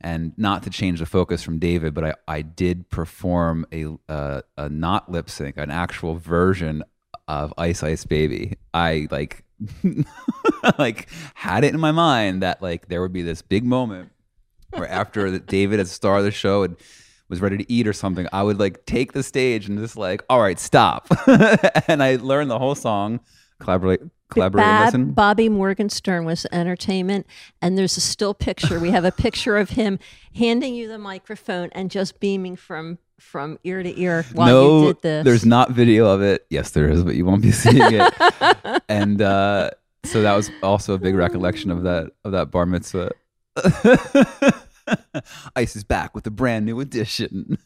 and 0.00 0.32
not 0.36 0.62
to 0.64 0.70
change 0.70 0.98
the 0.98 1.06
focus 1.06 1.42
from 1.42 1.58
David, 1.58 1.94
but 1.94 2.04
I 2.04 2.14
I 2.28 2.42
did 2.42 2.90
perform 2.90 3.66
a 3.72 3.86
uh, 4.08 4.42
a 4.56 4.68
not 4.68 5.10
lip 5.10 5.30
sync, 5.30 5.56
an 5.56 5.70
actual 5.70 6.16
version 6.16 6.82
of 7.28 7.52
Ice 7.58 7.82
Ice 7.82 8.04
Baby. 8.04 8.56
I 8.72 9.08
like 9.10 9.44
like 10.78 11.08
had 11.34 11.64
it 11.64 11.74
in 11.74 11.80
my 11.80 11.92
mind 11.92 12.42
that 12.42 12.62
like 12.62 12.88
there 12.88 13.00
would 13.00 13.12
be 13.12 13.22
this 13.22 13.42
big 13.42 13.64
moment 13.64 14.10
where 14.70 14.88
after 14.88 15.38
David 15.38 15.80
as 15.80 15.90
star 15.90 16.18
of 16.18 16.24
the 16.24 16.30
show 16.30 16.64
and 16.64 16.76
was 17.28 17.40
ready 17.40 17.56
to 17.56 17.72
eat 17.72 17.86
or 17.86 17.92
something, 17.92 18.26
I 18.32 18.42
would 18.42 18.58
like 18.58 18.84
take 18.86 19.12
the 19.12 19.22
stage 19.22 19.68
and 19.68 19.78
just 19.78 19.96
like, 19.96 20.22
all 20.28 20.40
right, 20.40 20.58
stop. 20.58 21.08
and 21.88 22.02
I 22.02 22.16
learned 22.16 22.50
the 22.50 22.58
whole 22.58 22.74
song, 22.74 23.20
collaborate, 23.60 24.00
collaborate, 24.34 24.64
Bab- 24.64 24.86
listen. 24.86 25.12
Bobby 25.12 25.48
Morgenstern 25.48 26.24
was 26.24 26.46
entertainment, 26.52 27.26
and 27.62 27.78
there's 27.78 27.96
a 27.96 28.00
still 28.00 28.34
picture. 28.34 28.78
We 28.78 28.90
have 28.90 29.04
a 29.04 29.12
picture 29.12 29.56
of 29.56 29.70
him 29.70 29.98
handing 30.34 30.74
you 30.74 30.88
the 30.88 30.98
microphone 30.98 31.70
and 31.72 31.90
just 31.90 32.20
beaming 32.20 32.56
from 32.56 32.98
from 33.18 33.58
ear 33.64 33.82
to 33.82 34.00
ear 34.00 34.26
while 34.32 34.46
no, 34.48 34.80
you 34.80 34.86
did 34.88 35.02
this. 35.02 35.24
there's 35.24 35.46
not 35.46 35.70
video 35.70 36.06
of 36.06 36.20
it. 36.20 36.46
Yes, 36.50 36.70
there 36.72 36.88
is, 36.90 37.02
but 37.02 37.14
you 37.14 37.24
won't 37.24 37.42
be 37.42 37.52
seeing 37.62 37.78
it. 37.80 38.82
and 38.88 39.22
uh, 39.22 39.70
so 40.04 40.22
that 40.22 40.34
was 40.34 40.50
also 40.62 40.94
a 40.94 40.98
big 40.98 41.14
recollection 41.14 41.70
of 41.70 41.82
that 41.84 42.10
of 42.24 42.32
that 42.32 42.50
bar 42.50 42.66
mitzvah. 42.66 43.12
Ice 45.56 45.76
is 45.76 45.84
back 45.84 46.14
with 46.14 46.26
a 46.26 46.30
brand 46.30 46.66
new 46.66 46.80
edition. 46.80 47.56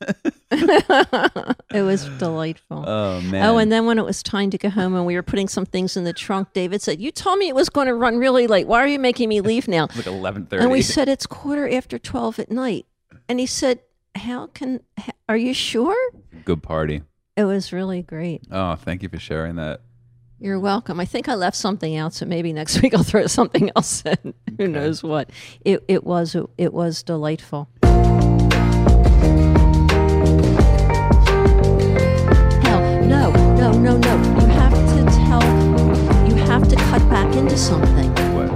it 0.50 1.82
was 1.82 2.08
delightful. 2.18 2.84
oh 2.86 3.20
man! 3.22 3.44
Oh, 3.46 3.58
and 3.58 3.70
then 3.70 3.86
when 3.86 3.98
it 3.98 4.04
was 4.04 4.22
time 4.22 4.50
to 4.50 4.58
go 4.58 4.70
home 4.70 4.94
and 4.94 5.04
we 5.06 5.14
were 5.14 5.22
putting 5.22 5.48
some 5.48 5.66
things 5.66 5.96
in 5.96 6.04
the 6.04 6.12
trunk, 6.12 6.52
David 6.52 6.80
said, 6.82 7.00
"You 7.00 7.10
told 7.10 7.38
me 7.38 7.48
it 7.48 7.54
was 7.54 7.68
going 7.68 7.86
to 7.86 7.94
run 7.94 8.18
really 8.18 8.46
late. 8.46 8.66
Why 8.66 8.82
are 8.82 8.86
you 8.86 8.98
making 8.98 9.28
me 9.28 9.40
leave 9.40 9.68
now?" 9.68 9.84
It's 9.84 9.96
like 9.96 10.06
eleven 10.06 10.46
thirty. 10.46 10.62
And 10.62 10.72
we 10.72 10.82
said 10.82 11.08
it's 11.08 11.26
quarter 11.26 11.68
after 11.68 11.98
twelve 11.98 12.38
at 12.38 12.50
night. 12.50 12.86
And 13.28 13.38
he 13.40 13.46
said, 13.46 13.80
"How 14.14 14.46
can? 14.48 14.80
h- 14.98 15.10
Are 15.28 15.36
you 15.36 15.52
sure?" 15.54 15.96
Good 16.44 16.62
party. 16.62 17.02
It 17.36 17.44
was 17.44 17.72
really 17.72 18.02
great. 18.02 18.42
Oh, 18.50 18.74
thank 18.74 19.02
you 19.02 19.08
for 19.08 19.18
sharing 19.18 19.56
that. 19.56 19.80
You're 20.40 20.58
welcome. 20.60 21.00
I 21.00 21.04
think 21.04 21.28
I 21.28 21.34
left 21.34 21.56
something 21.56 21.96
out, 21.96 22.14
so 22.14 22.24
maybe 22.24 22.52
next 22.52 22.80
week 22.82 22.94
I'll 22.94 23.02
throw 23.02 23.26
something 23.26 23.70
else 23.76 24.02
in. 24.04 24.34
Who 24.56 24.68
knows 24.68 25.02
what? 25.02 25.30
It 25.64 25.84
it 25.88 26.04
was 26.04 26.36
it 26.56 26.72
was 26.72 27.02
delightful. 27.02 27.68
No, 33.72 33.96
no. 33.96 34.16
You 34.40 34.46
have 34.46 34.72
to 34.72 35.04
tell. 35.26 35.42
You 36.28 36.34
have 36.34 36.68
to 36.68 36.76
cut 36.76 37.08
back 37.08 37.34
into 37.36 37.56
something. 37.56 38.10
What? 38.34 38.48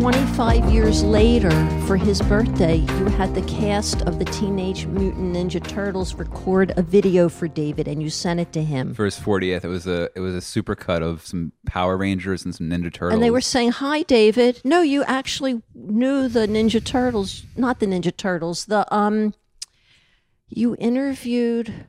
25 0.00 0.70
years 0.70 1.02
later, 1.04 1.50
for 1.86 1.96
his 1.96 2.20
birthday, 2.22 2.76
you 2.76 3.04
had 3.06 3.34
the 3.34 3.42
cast 3.42 4.02
of 4.02 4.18
the 4.18 4.24
Teenage 4.26 4.86
Mutant 4.86 5.34
Ninja 5.36 5.64
Turtles 5.66 6.14
record 6.14 6.72
a 6.76 6.82
video 6.82 7.28
for 7.28 7.46
David, 7.46 7.86
and 7.86 8.02
you 8.02 8.10
sent 8.10 8.40
it 8.40 8.52
to 8.52 8.62
him. 8.62 8.94
For 8.94 9.04
his 9.04 9.18
fortieth, 9.18 9.64
it 9.64 9.68
was 9.68 9.86
a 9.86 10.10
it 10.16 10.20
was 10.20 10.34
a 10.34 10.40
super 10.40 10.74
cut 10.74 11.02
of 11.02 11.24
some 11.26 11.52
Power 11.66 11.96
Rangers 11.96 12.44
and 12.44 12.54
some 12.54 12.68
Ninja 12.68 12.92
Turtles. 12.92 13.14
And 13.14 13.22
they 13.22 13.30
were 13.30 13.40
saying, 13.40 13.72
"Hi, 13.72 14.02
David." 14.02 14.60
No, 14.64 14.82
you 14.82 15.04
actually 15.04 15.62
knew 15.74 16.28
the 16.28 16.46
Ninja 16.46 16.84
Turtles, 16.84 17.44
not 17.56 17.78
the 17.78 17.86
Ninja 17.86 18.14
Turtles. 18.14 18.66
The 18.66 18.92
um, 18.94 19.34
you 20.48 20.76
interviewed. 20.78 21.86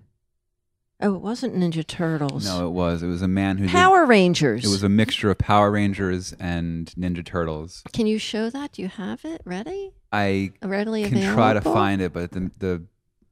Oh, 0.99 1.13
it 1.13 1.21
wasn't 1.21 1.55
Ninja 1.55 1.85
Turtles. 1.85 2.45
No, 2.45 2.67
it 2.67 2.71
was. 2.71 3.03
It 3.03 3.07
was 3.07 3.21
a 3.21 3.27
man 3.27 3.57
who 3.57 3.65
did- 3.67 3.71
Power 3.71 4.05
Rangers. 4.05 4.65
It 4.65 4.69
was 4.69 4.81
a 4.81 4.89
mixture 4.89 5.29
of 5.29 5.37
Power 5.37 5.69
Rangers 5.69 6.33
and 6.39 6.87
Ninja 6.97 7.23
Turtles. 7.23 7.83
Can 7.93 8.07
you 8.07 8.17
show 8.17 8.49
that? 8.49 8.71
Do 8.73 8.81
you 8.81 8.87
have 8.87 9.23
it 9.23 9.41
ready? 9.45 9.93
I 10.11 10.53
Readily 10.63 11.03
can 11.03 11.17
available. 11.17 11.35
try 11.35 11.53
to 11.53 11.61
find 11.61 12.01
it, 12.01 12.13
but 12.13 12.31
the 12.31 12.49
the 12.57 12.83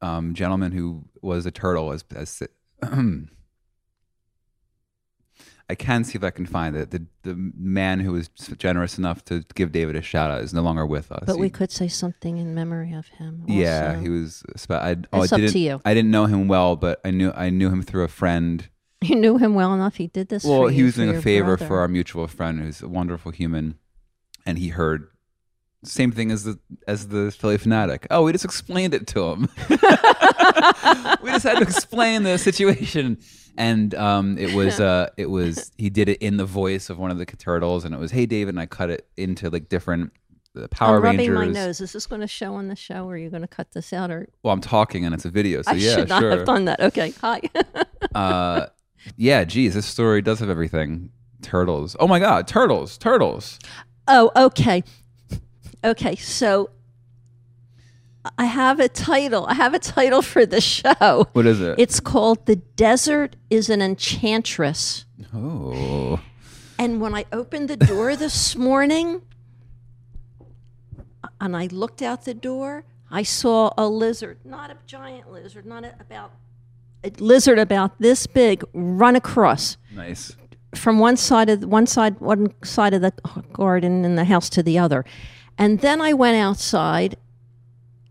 um, 0.06 0.36
gentleman 0.36 0.74
who 0.74 1.06
was 1.24 1.46
a 1.48 1.52
turtle 1.52 1.92
as, 1.92 2.04
as 2.16 2.44
I 5.70 5.76
can 5.76 6.04
see 6.04 6.16
if 6.18 6.24
I 6.24 6.30
can 6.30 6.46
find 6.46 6.76
it. 6.76 6.92
The 6.92 7.06
the 7.24 7.36
man 7.58 8.00
who 8.00 8.12
was 8.12 8.30
generous 8.58 8.98
enough 8.98 9.26
to 9.26 9.44
give 9.56 9.72
David 9.72 9.96
a 9.96 10.02
shout 10.02 10.30
out 10.30 10.42
is 10.42 10.54
no 10.54 10.62
longer 10.62 10.86
with 10.86 11.12
us. 11.12 11.24
But 11.26 11.40
we 11.40 11.50
could 11.50 11.72
say 11.72 11.88
something 11.88 12.38
in 12.38 12.54
memory 12.54 12.94
of 12.94 13.08
him. 13.08 13.44
yeah, 13.48 14.00
he 14.00 14.10
was. 14.10 14.44
I, 14.70 14.98
oh, 15.12 15.24
It's 15.24 15.34
I 15.34 15.36
up 15.38 15.40
to 15.42 15.48
didn't, 15.48 15.56
you. 15.56 15.82
I 15.84 15.94
didn't 15.94 16.12
know 16.12 16.28
him 16.28 16.48
well, 16.48 16.76
but 16.76 17.02
I 17.04 17.12
knew 17.12 17.32
I 17.36 17.50
knew 17.50 17.70
him 17.70 17.82
through 17.82 18.04
a 18.04 18.10
friend. 18.10 18.70
You 19.04 19.18
knew 19.18 19.38
him 19.38 19.54
well 19.54 19.72
enough. 19.74 19.98
He 19.98 20.08
did 20.08 20.30
this. 20.30 20.44
Well, 20.44 20.68
he 20.68 20.80
you, 20.80 20.86
was 20.86 20.96
doing 20.96 21.10
a 21.16 21.22
favor 21.22 21.58
brother. 21.58 21.68
for 21.68 21.80
our 21.82 21.88
mutual 21.88 22.28
friend, 22.28 22.60
who's 22.60 22.82
a 22.82 22.88
wonderful 22.88 23.32
human, 23.32 23.78
and 24.48 24.58
he 24.58 24.70
heard 24.70 25.10
same 25.84 26.12
thing 26.12 26.32
as 26.32 26.44
the 26.44 26.58
as 26.88 27.10
the 27.10 27.32
Phillie 27.32 27.58
Phanatic. 27.58 28.08
Oh, 28.10 28.24
we 28.24 28.32
just 28.32 28.46
explained 28.46 28.94
it 28.94 29.06
to 29.08 29.32
him. 29.32 29.50
we 31.22 31.32
just 31.32 31.44
had 31.44 31.58
to 31.58 31.64
explain 31.64 32.24
the 32.24 32.38
situation, 32.38 33.20
and 33.58 33.94
um, 33.96 34.38
it 34.38 34.54
was 34.54 34.80
uh, 34.80 35.10
it 35.18 35.30
was 35.30 35.72
he 35.78 35.90
did 35.90 36.10
it 36.10 36.22
in 36.22 36.38
the 36.38 36.46
voice 36.46 36.90
of 36.90 36.98
one 36.98 37.12
of 37.12 37.18
the 37.18 37.26
turtles, 37.26 37.86
and 37.86 37.94
it 37.94 37.98
was 37.98 38.12
Hey 38.12 38.26
David, 38.26 38.54
and 38.54 38.60
I 38.60 38.66
cut 38.66 38.90
it 38.90 39.08
into 39.18 39.50
like 39.50 39.70
different 39.70 40.12
uh, 40.58 40.68
Power 40.70 40.98
I'm 40.98 41.04
rubbing 41.04 41.32
Rangers. 41.32 41.56
my 41.56 41.62
nose. 41.66 41.82
Is 41.82 41.94
this 41.94 42.08
going 42.08 42.22
to 42.22 42.28
show 42.28 42.56
on 42.56 42.68
the 42.68 42.76
show, 42.76 43.06
or 43.06 43.14
are 43.14 43.18
you 43.18 43.30
going 43.30 43.42
to 43.42 43.48
cut 43.48 43.72
this 43.72 43.94
out? 43.94 44.12
Or 44.12 44.28
Well, 44.44 44.54
I'm 44.54 44.62
talking, 44.62 45.06
and 45.06 45.14
it's 45.14 45.26
a 45.26 45.30
video, 45.30 45.62
so 45.62 45.72
I 45.72 45.76
yeah, 45.76 45.96
should 45.96 46.10
not 46.10 46.22
sure. 46.22 46.32
have 46.32 46.46
done 46.46 46.66
that. 46.66 46.80
Okay, 46.80 47.14
hi. 47.22 47.42
uh, 48.16 48.68
yeah, 49.18 49.44
geez, 49.44 49.74
this 49.74 49.86
story 49.86 50.22
does 50.22 50.40
have 50.40 50.50
everything. 50.50 51.12
Turtles. 51.42 51.96
Oh 52.00 52.08
my 52.08 52.20
God, 52.20 52.48
turtles, 52.48 52.98
turtles. 52.98 53.60
oh, 54.08 54.32
okay, 54.36 54.84
okay. 55.84 56.16
So 56.16 56.70
I 58.38 58.46
have 58.46 58.80
a 58.80 58.90
title. 58.90 59.46
I 59.48 59.54
have 59.54 59.74
a 59.74 59.80
title 59.80 60.22
for 60.22 60.46
the 60.46 60.62
show. 60.62 61.28
What 61.34 61.46
is 61.46 61.62
it? 61.62 61.76
It's 61.78 62.00
called 62.00 62.46
"The 62.46 62.56
Desert 62.56 63.36
Is 63.50 63.70
an 63.70 63.82
Enchantress." 63.82 65.06
oh, 65.34 66.20
And 66.80 67.00
when 67.00 67.14
I 67.14 67.26
opened 67.32 67.70
the 67.70 67.78
door 67.78 68.16
this 68.26 68.56
morning 68.56 69.22
and 71.40 71.56
I 71.56 71.68
looked 71.68 72.02
out 72.02 72.26
the 72.26 72.34
door, 72.34 72.86
I 73.12 73.24
saw 73.24 73.72
a 73.78 73.88
lizard, 73.88 74.40
not 74.44 74.72
a 74.72 74.78
giant 74.86 75.32
lizard, 75.32 75.66
not 75.66 75.84
a, 75.84 75.94
about 76.00 76.32
a 77.04 77.12
lizard 77.20 77.60
about 77.60 78.00
this 78.00 78.26
big 78.28 78.64
run 78.74 79.16
across 79.16 79.78
nice. 79.94 80.36
from 80.74 80.98
one 81.00 81.18
side 81.18 81.50
of 81.50 81.64
one 81.64 81.86
side 81.86 82.20
one 82.20 82.54
side 82.64 82.94
of 82.94 83.02
the 83.02 83.14
garden 83.54 84.04
in 84.04 84.16
the 84.16 84.26
house 84.26 84.50
to 84.50 84.64
the 84.64 84.80
other. 84.80 85.06
And 85.58 85.80
then 85.80 86.02
I 86.02 86.14
went 86.14 86.36
outside 86.36 87.16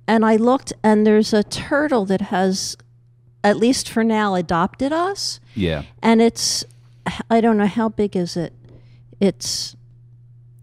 and 0.07 0.25
I 0.25 0.37
looked 0.37 0.73
and 0.83 1.07
there's 1.07 1.33
a 1.33 1.43
turtle 1.43 2.05
that 2.07 2.21
has 2.23 2.77
at 3.43 3.57
least 3.57 3.89
for 3.89 4.03
now 4.05 4.35
adopted 4.35 4.93
us 4.93 5.41
Yeah. 5.55 5.83
and 6.03 6.21
it's 6.23 6.65
I 7.31 7.41
don't 7.41 7.59
know 7.59 7.67
how 7.67 7.89
big 7.91 8.17
is 8.17 8.37
it. 8.37 8.53
It's 9.21 9.77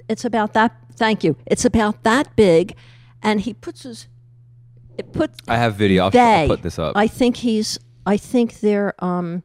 it's 0.10 0.26
about 0.26 0.54
that. 0.54 0.76
Thank 0.96 1.24
you. 1.24 1.36
It's 1.46 1.64
about 1.66 2.04
that 2.04 2.36
big, 2.36 2.76
and 3.24 3.40
he 3.42 3.54
puts 3.54 3.84
his 3.84 4.08
it 4.98 5.14
puts 5.14 5.38
I 5.48 5.58
have 5.58 5.76
video. 5.76 6.06
I'll, 6.06 6.10
they. 6.12 6.42
I'll 6.42 6.48
put 6.48 6.64
this 6.64 6.78
up. 6.80 6.98
I 6.98 7.08
think 7.08 7.38
he's. 7.38 7.80
I 8.06 8.18
think 8.18 8.60
they're 8.60 8.94
um, 9.04 9.44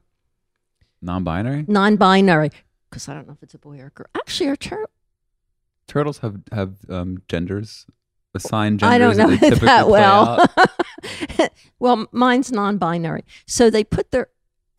Non-binary 1.02 1.66
non-binary 1.68 2.50
because 2.90 3.08
I 3.08 3.14
don't 3.14 3.26
know 3.26 3.34
if 3.34 3.42
it's 3.42 3.54
a 3.54 3.58
boy 3.58 3.78
or 3.78 3.86
a 3.86 3.90
girl. 3.90 4.06
Actually, 4.16 4.48
are 4.48 4.56
tur- 4.56 4.88
turtles 5.86 6.18
have 6.18 6.40
have 6.50 6.74
um, 6.88 7.18
genders, 7.28 7.86
assigned 8.36 8.80
genders. 8.80 8.94
I 8.94 8.98
don't 8.98 9.16
know 9.16 9.36
typically 9.36 9.66
that 9.66 9.88
well. 9.88 10.44
well, 11.80 12.06
mine's 12.12 12.52
non-binary, 12.52 13.24
so 13.46 13.70
they 13.70 13.82
put 13.84 14.10
their 14.12 14.28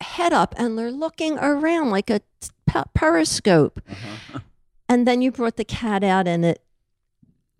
head 0.00 0.32
up 0.32 0.54
and 0.56 0.78
they're 0.78 0.92
looking 0.92 1.38
around 1.38 1.90
like 1.90 2.08
a 2.10 2.20
pe- 2.66 2.84
periscope. 2.94 3.80
Uh-huh. 3.90 4.38
And 4.90 5.06
then 5.06 5.20
you 5.20 5.30
brought 5.30 5.56
the 5.58 5.66
cat 5.66 6.02
out 6.02 6.26
and 6.26 6.46
it 6.46 6.62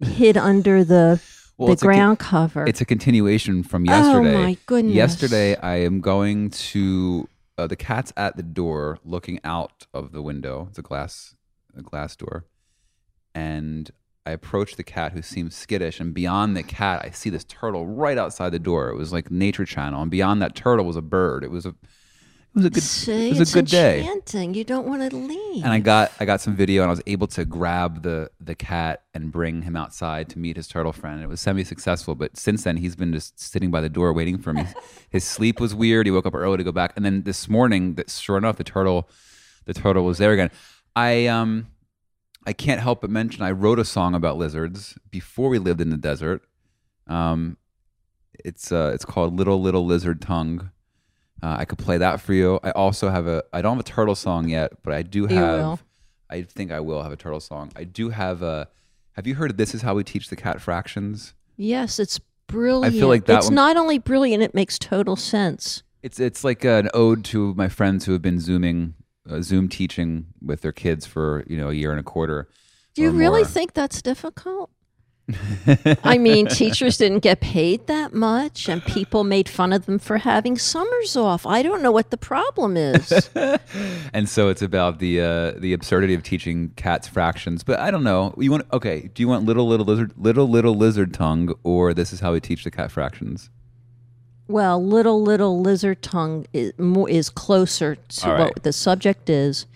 hid 0.01 0.39
under 0.39 0.83
the 0.83 1.21
Well, 1.59 1.67
the 1.67 1.73
it's 1.75 1.83
a 1.83 1.85
con- 1.85 1.95
ground 1.95 2.19
cover. 2.21 2.65
it's 2.67 2.81
a 2.81 2.87
continuation 2.87 3.63
from 3.63 3.85
yesterday. 3.85 4.35
Oh 4.35 4.43
my 4.45 4.57
goodness! 4.65 4.95
Yesterday, 4.95 5.55
I 5.57 5.75
am 5.83 6.01
going 6.01 6.49
to 6.73 7.29
uh, 7.59 7.67
the 7.67 7.77
cat's 7.77 8.15
at 8.17 8.37
the 8.39 8.43
door, 8.43 8.99
looking 9.05 9.41
out 9.45 9.87
of 9.93 10.13
the 10.13 10.23
window. 10.23 10.69
It's 10.71 10.79
a 10.79 10.83
glass, 10.83 11.35
a 11.77 11.83
glass 11.83 12.17
door, 12.17 12.47
and 13.35 13.91
I 14.27 14.33
approach 14.33 14.77
the 14.77 14.85
cat, 14.85 15.13
who 15.13 15.23
seems 15.23 15.55
skittish. 15.55 16.01
And 16.01 16.13
beyond 16.13 16.57
the 16.57 16.63
cat, 16.63 17.03
I 17.05 17.11
see 17.11 17.31
this 17.31 17.45
turtle 17.45 17.87
right 17.87 18.19
outside 18.19 18.51
the 18.51 18.59
door. 18.59 18.91
It 18.91 18.97
was 18.97 19.13
like 19.13 19.31
Nature 19.31 19.65
Channel, 19.65 20.03
and 20.03 20.11
beyond 20.11 20.43
that 20.43 20.55
turtle 20.55 20.85
was 20.85 20.97
a 20.97 21.03
bird. 21.03 21.45
It 21.45 21.51
was 21.51 21.65
a, 21.65 21.71
it 21.71 21.75
was 22.55 22.65
a 22.67 22.71
good, 22.71 22.83
See, 22.83 23.31
it 23.31 23.39
was 23.39 23.51
a 23.51 23.55
good 23.55 23.67
day. 23.67 24.01
enchanting. 24.01 24.55
You 24.55 24.65
don't 24.65 24.87
want 24.87 25.09
to 25.09 25.17
leave. 25.17 25.65
And 25.65 25.73
I 25.73 25.79
got 25.79 26.13
I 26.21 26.25
got 26.25 26.41
some 26.41 26.57
video, 26.57 26.83
and 26.83 26.89
I 26.89 26.93
was 26.93 27.03
able 27.07 27.27
to 27.29 27.45
grab 27.45 28.03
the 28.03 28.31
the 28.41 28.55
cat 28.55 29.03
and 29.15 29.31
bring 29.33 29.63
him 29.63 29.77
outside 29.77 30.29
to 30.31 30.39
meet 30.39 30.57
his 30.57 30.69
turtle 30.69 30.93
friend. 30.93 31.23
It 31.23 31.29
was 31.29 31.41
semi 31.41 31.65
successful, 31.65 32.15
but 32.15 32.37
since 32.37 32.65
then 32.65 32.77
he's 32.79 32.97
been 32.97 33.13
just 33.13 33.41
sitting 33.41 33.71
by 33.71 33.81
the 33.81 33.89
door 33.89 34.13
waiting 34.13 34.39
for 34.39 34.53
me. 34.53 34.65
his 35.11 35.25
sleep 35.25 35.59
was 35.61 35.75
weird. 35.75 36.07
He 36.07 36.11
woke 36.11 36.27
up 36.27 36.35
early 36.35 36.59
to 36.59 36.65
go 36.65 36.73
back, 36.73 36.93
and 36.97 37.05
then 37.05 37.23
this 37.23 37.49
morning, 37.49 37.95
that 37.95 38.11
sure 38.11 38.37
enough, 38.37 38.57
the 38.57 38.65
turtle 38.65 39.09
the 39.65 39.75
turtle 39.75 40.05
was 40.05 40.19
there 40.19 40.33
again. 40.33 40.51
I 40.97 41.27
um 41.27 41.69
I 42.49 42.55
can't 42.55 42.81
help 42.81 43.03
but 43.03 43.11
mention 43.11 43.43
I 43.43 43.51
wrote 43.51 43.79
a 43.79 43.85
song 43.85 44.15
about 44.15 44.39
lizards 44.39 44.97
before 45.11 45.51
we 45.51 45.59
lived 45.59 45.83
in 45.83 45.91
the 45.91 45.99
desert. 45.99 46.41
Um, 47.07 47.59
it's 48.43 48.73
uh, 48.73 48.91
it's 48.95 49.05
called 49.05 49.37
Little 49.37 49.61
Little 49.61 49.85
Lizard 49.85 50.23
Tongue. 50.23 50.71
Uh, 51.43 51.57
I 51.59 51.67
could 51.67 51.77
play 51.77 51.99
that 51.99 52.23
for 52.23 52.33
you. 52.33 52.59
I 52.63 52.71
also 52.71 53.11
have 53.11 53.27
a. 53.27 53.45
I 53.53 53.61
don't 53.61 53.77
have 53.77 53.85
a 53.85 53.89
turtle 53.89 54.15
song 54.15 54.49
yet, 54.49 54.73
but 54.83 54.95
I 54.95 55.03
do 55.03 55.27
have. 55.27 55.85
I 56.31 56.41
think 56.41 56.73
I 56.73 56.81
will 56.81 57.03
have 57.03 57.13
a 57.13 57.17
turtle 57.17 57.41
song. 57.41 57.71
I 57.77 57.85
do 57.85 58.09
have 58.09 58.41
a. 58.41 58.69
Have 59.13 59.27
you 59.27 59.35
heard 59.35 59.51
of 59.51 59.59
"This 59.59 59.75
Is 59.75 59.83
How 59.83 59.95
We 59.95 60.03
Teach 60.03 60.29
the 60.31 60.37
Cat 60.37 60.63
Fractions"? 60.63 61.35
yes, 61.59 61.99
it's 61.99 62.19
brilliant. 62.47 62.97
like 63.07 63.27
that 63.27 63.37
It's 63.39 63.47
one- 63.49 63.57
not 63.57 63.77
only 63.77 63.99
brilliant; 63.99 64.43
it 64.43 64.55
makes 64.55 64.79
total 64.79 65.17
sense. 65.17 65.83
It's 66.03 66.19
it's 66.19 66.45
like 66.45 66.65
an 66.65 66.89
ode 66.95 67.27
to 67.27 67.53
my 67.57 67.69
friends 67.69 68.07
who 68.07 68.13
have 68.13 68.23
been 68.23 68.41
zooming, 68.41 68.95
uh, 69.29 69.41
Zoom 69.43 69.69
teaching 69.69 70.27
with 70.45 70.63
their 70.63 70.73
kids 70.73 71.07
for 71.07 71.45
you 71.47 71.57
know 71.57 71.71
a 71.71 71.75
year 71.75 71.91
and 71.91 72.01
a 72.01 72.05
quarter. 72.05 72.49
Do 72.95 73.03
you 73.03 73.11
really 73.11 73.43
more. 73.43 73.49
think 73.49 73.75
that's 73.75 74.03
difficult? 74.03 74.71
I 76.05 76.17
mean, 76.17 76.47
teachers 76.47 76.97
didn't 76.97 77.19
get 77.19 77.41
paid 77.41 77.87
that 77.87 78.15
much, 78.15 78.69
and 78.69 78.83
people 78.85 79.25
made 79.25 79.49
fun 79.49 79.75
of 79.75 79.85
them 79.85 79.99
for 79.99 80.17
having 80.19 80.57
summers 80.57 81.17
off. 81.17 81.45
I 81.45 81.63
don't 81.63 81.83
know 81.83 81.93
what 81.93 82.11
the 82.11 82.17
problem 82.17 82.77
is. 82.79 83.31
and 84.15 84.29
so 84.29 84.49
it's 84.49 84.63
about 84.63 85.01
the 85.01 85.21
uh, 85.21 85.51
the 85.59 85.75
absurdity 85.75 86.15
of 86.15 86.23
teaching 86.23 86.71
cats 86.77 87.09
fractions. 87.09 87.63
But 87.63 87.79
I 87.79 87.91
don't 87.91 88.05
know. 88.05 88.35
You 88.39 88.51
want 88.51 88.67
okay? 88.73 89.11
Do 89.13 89.23
you 89.23 89.29
want 89.29 89.45
little 89.45 89.69
little 89.69 89.85
lizard 89.85 90.15
little 90.17 90.49
little 90.49 90.75
lizard 90.75 91.13
tongue 91.13 91.55
or 91.63 91.93
this 91.93 92.13
is 92.13 92.21
how 92.21 92.33
we 92.33 92.41
teach 92.41 92.65
the 92.65 92.71
cat 92.71 92.91
fractions? 92.91 93.51
Well, 94.49 94.83
little 94.85 95.23
little 95.23 95.61
lizard 95.61 96.03
tongue 96.03 96.47
is 96.53 96.73
more 96.79 97.09
is 97.09 97.29
closer 97.31 97.97
to 97.97 98.27
All 98.27 98.33
right. 98.33 98.41
what 98.45 98.63
the 98.63 98.73
subject 98.73 99.29
is. 99.31 99.67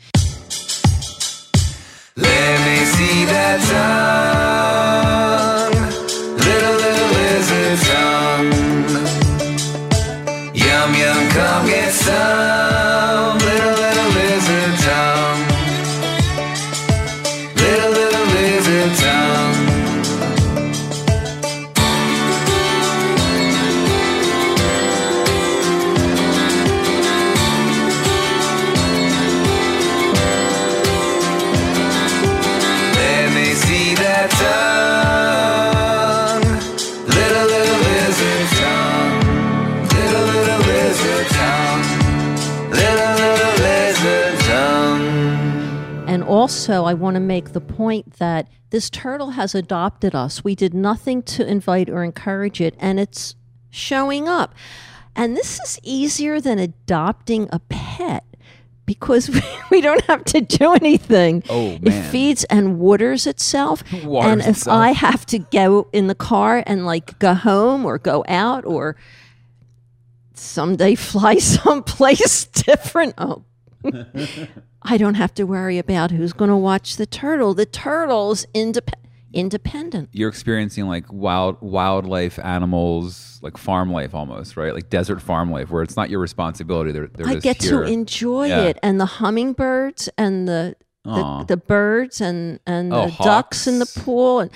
Let 2.16 2.66
me 2.66 2.84
see 2.84 3.24
also, 46.62 46.84
I 46.84 46.94
want 46.94 47.14
to 47.14 47.20
make 47.20 47.54
the 47.54 47.60
point 47.60 48.18
that 48.18 48.46
this 48.70 48.88
turtle 48.88 49.30
has 49.30 49.52
adopted 49.52 50.14
us. 50.14 50.44
We 50.44 50.54
did 50.54 50.72
nothing 50.72 51.24
to 51.24 51.44
invite 51.44 51.90
or 51.90 52.04
encourage 52.04 52.60
it, 52.60 52.76
and 52.78 53.00
it's 53.00 53.34
showing 53.68 54.28
up. 54.28 54.54
And 55.16 55.36
this 55.36 55.58
is 55.58 55.80
easier 55.82 56.40
than 56.40 56.60
adopting 56.60 57.48
a 57.50 57.58
pet 57.58 58.24
because 58.86 59.28
we 59.72 59.80
don't 59.80 60.04
have 60.04 60.22
to 60.26 60.40
do 60.40 60.72
anything. 60.74 61.42
Oh, 61.50 61.80
It 61.82 61.90
feeds 62.10 62.44
and 62.44 62.78
waters 62.78 63.26
itself. 63.26 63.82
Waters 64.04 64.30
and 64.30 64.40
if 64.42 64.48
itself. 64.58 64.78
I 64.78 64.92
have 64.92 65.26
to 65.26 65.40
go 65.40 65.88
in 65.92 66.06
the 66.06 66.14
car 66.14 66.62
and 66.64 66.86
like 66.86 67.18
go 67.18 67.34
home 67.34 67.84
or 67.84 67.98
go 67.98 68.24
out 68.28 68.64
or 68.64 68.94
someday 70.34 70.94
fly 70.94 71.38
someplace 71.38 72.44
different, 72.44 73.14
oh, 73.18 73.42
I 74.84 74.96
don't 74.98 75.14
have 75.14 75.32
to 75.34 75.44
worry 75.44 75.78
about 75.78 76.10
who's 76.10 76.32
going 76.32 76.50
to 76.50 76.56
watch 76.56 76.96
the 76.96 77.06
turtle. 77.06 77.54
The 77.54 77.66
turtle's 77.66 78.46
indep- 78.54 78.94
independent. 79.32 80.08
You're 80.12 80.28
experiencing 80.28 80.86
like 80.86 81.04
wild 81.12 81.56
wildlife 81.60 82.38
animals, 82.38 83.38
like 83.42 83.56
farm 83.56 83.90
life 83.92 84.14
almost, 84.14 84.56
right? 84.56 84.74
Like 84.74 84.90
desert 84.90 85.20
farm 85.22 85.50
life, 85.50 85.70
where 85.70 85.82
it's 85.82 85.96
not 85.96 86.10
your 86.10 86.20
responsibility. 86.20 86.92
They're, 86.92 87.08
they're 87.08 87.28
I 87.28 87.34
get 87.36 87.62
here. 87.62 87.82
to 87.84 87.90
enjoy 87.90 88.48
Yeah. 88.48 88.62
it, 88.62 88.78
and 88.82 89.00
the 89.00 89.06
hummingbirds 89.06 90.08
and 90.18 90.46
the 90.48 90.76
the, 91.04 91.44
the 91.48 91.56
birds 91.56 92.20
and 92.20 92.60
and 92.66 92.92
Oh, 92.94 93.06
the 93.06 93.24
ducks 93.24 93.66
in 93.66 93.80
the 93.80 93.86
pool. 94.04 94.38
And 94.40 94.50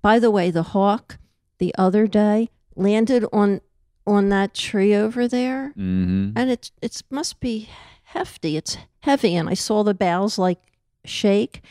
by 0.00 0.18
the 0.18 0.30
way, 0.30 0.50
the 0.50 0.62
hawk 0.62 1.18
the 1.58 1.74
other 1.76 2.06
day 2.06 2.48
landed 2.74 3.24
on 3.32 3.60
on 4.06 4.28
that 4.30 4.54
tree 4.54 4.94
over 4.94 5.26
there, 5.28 5.72
Mhm. 5.78 6.32
and 6.36 6.50
it 6.50 6.70
it 6.82 7.02
must 7.10 7.40
be 7.40 7.68
hefty. 8.14 8.56
It's 8.56 8.76
heavy, 9.00 9.34
and 9.36 9.48
I 9.48 9.54
saw 9.54 9.82
the 9.82 9.94
boughs 9.94 10.38
like 10.38 10.58
shake, 11.04 11.62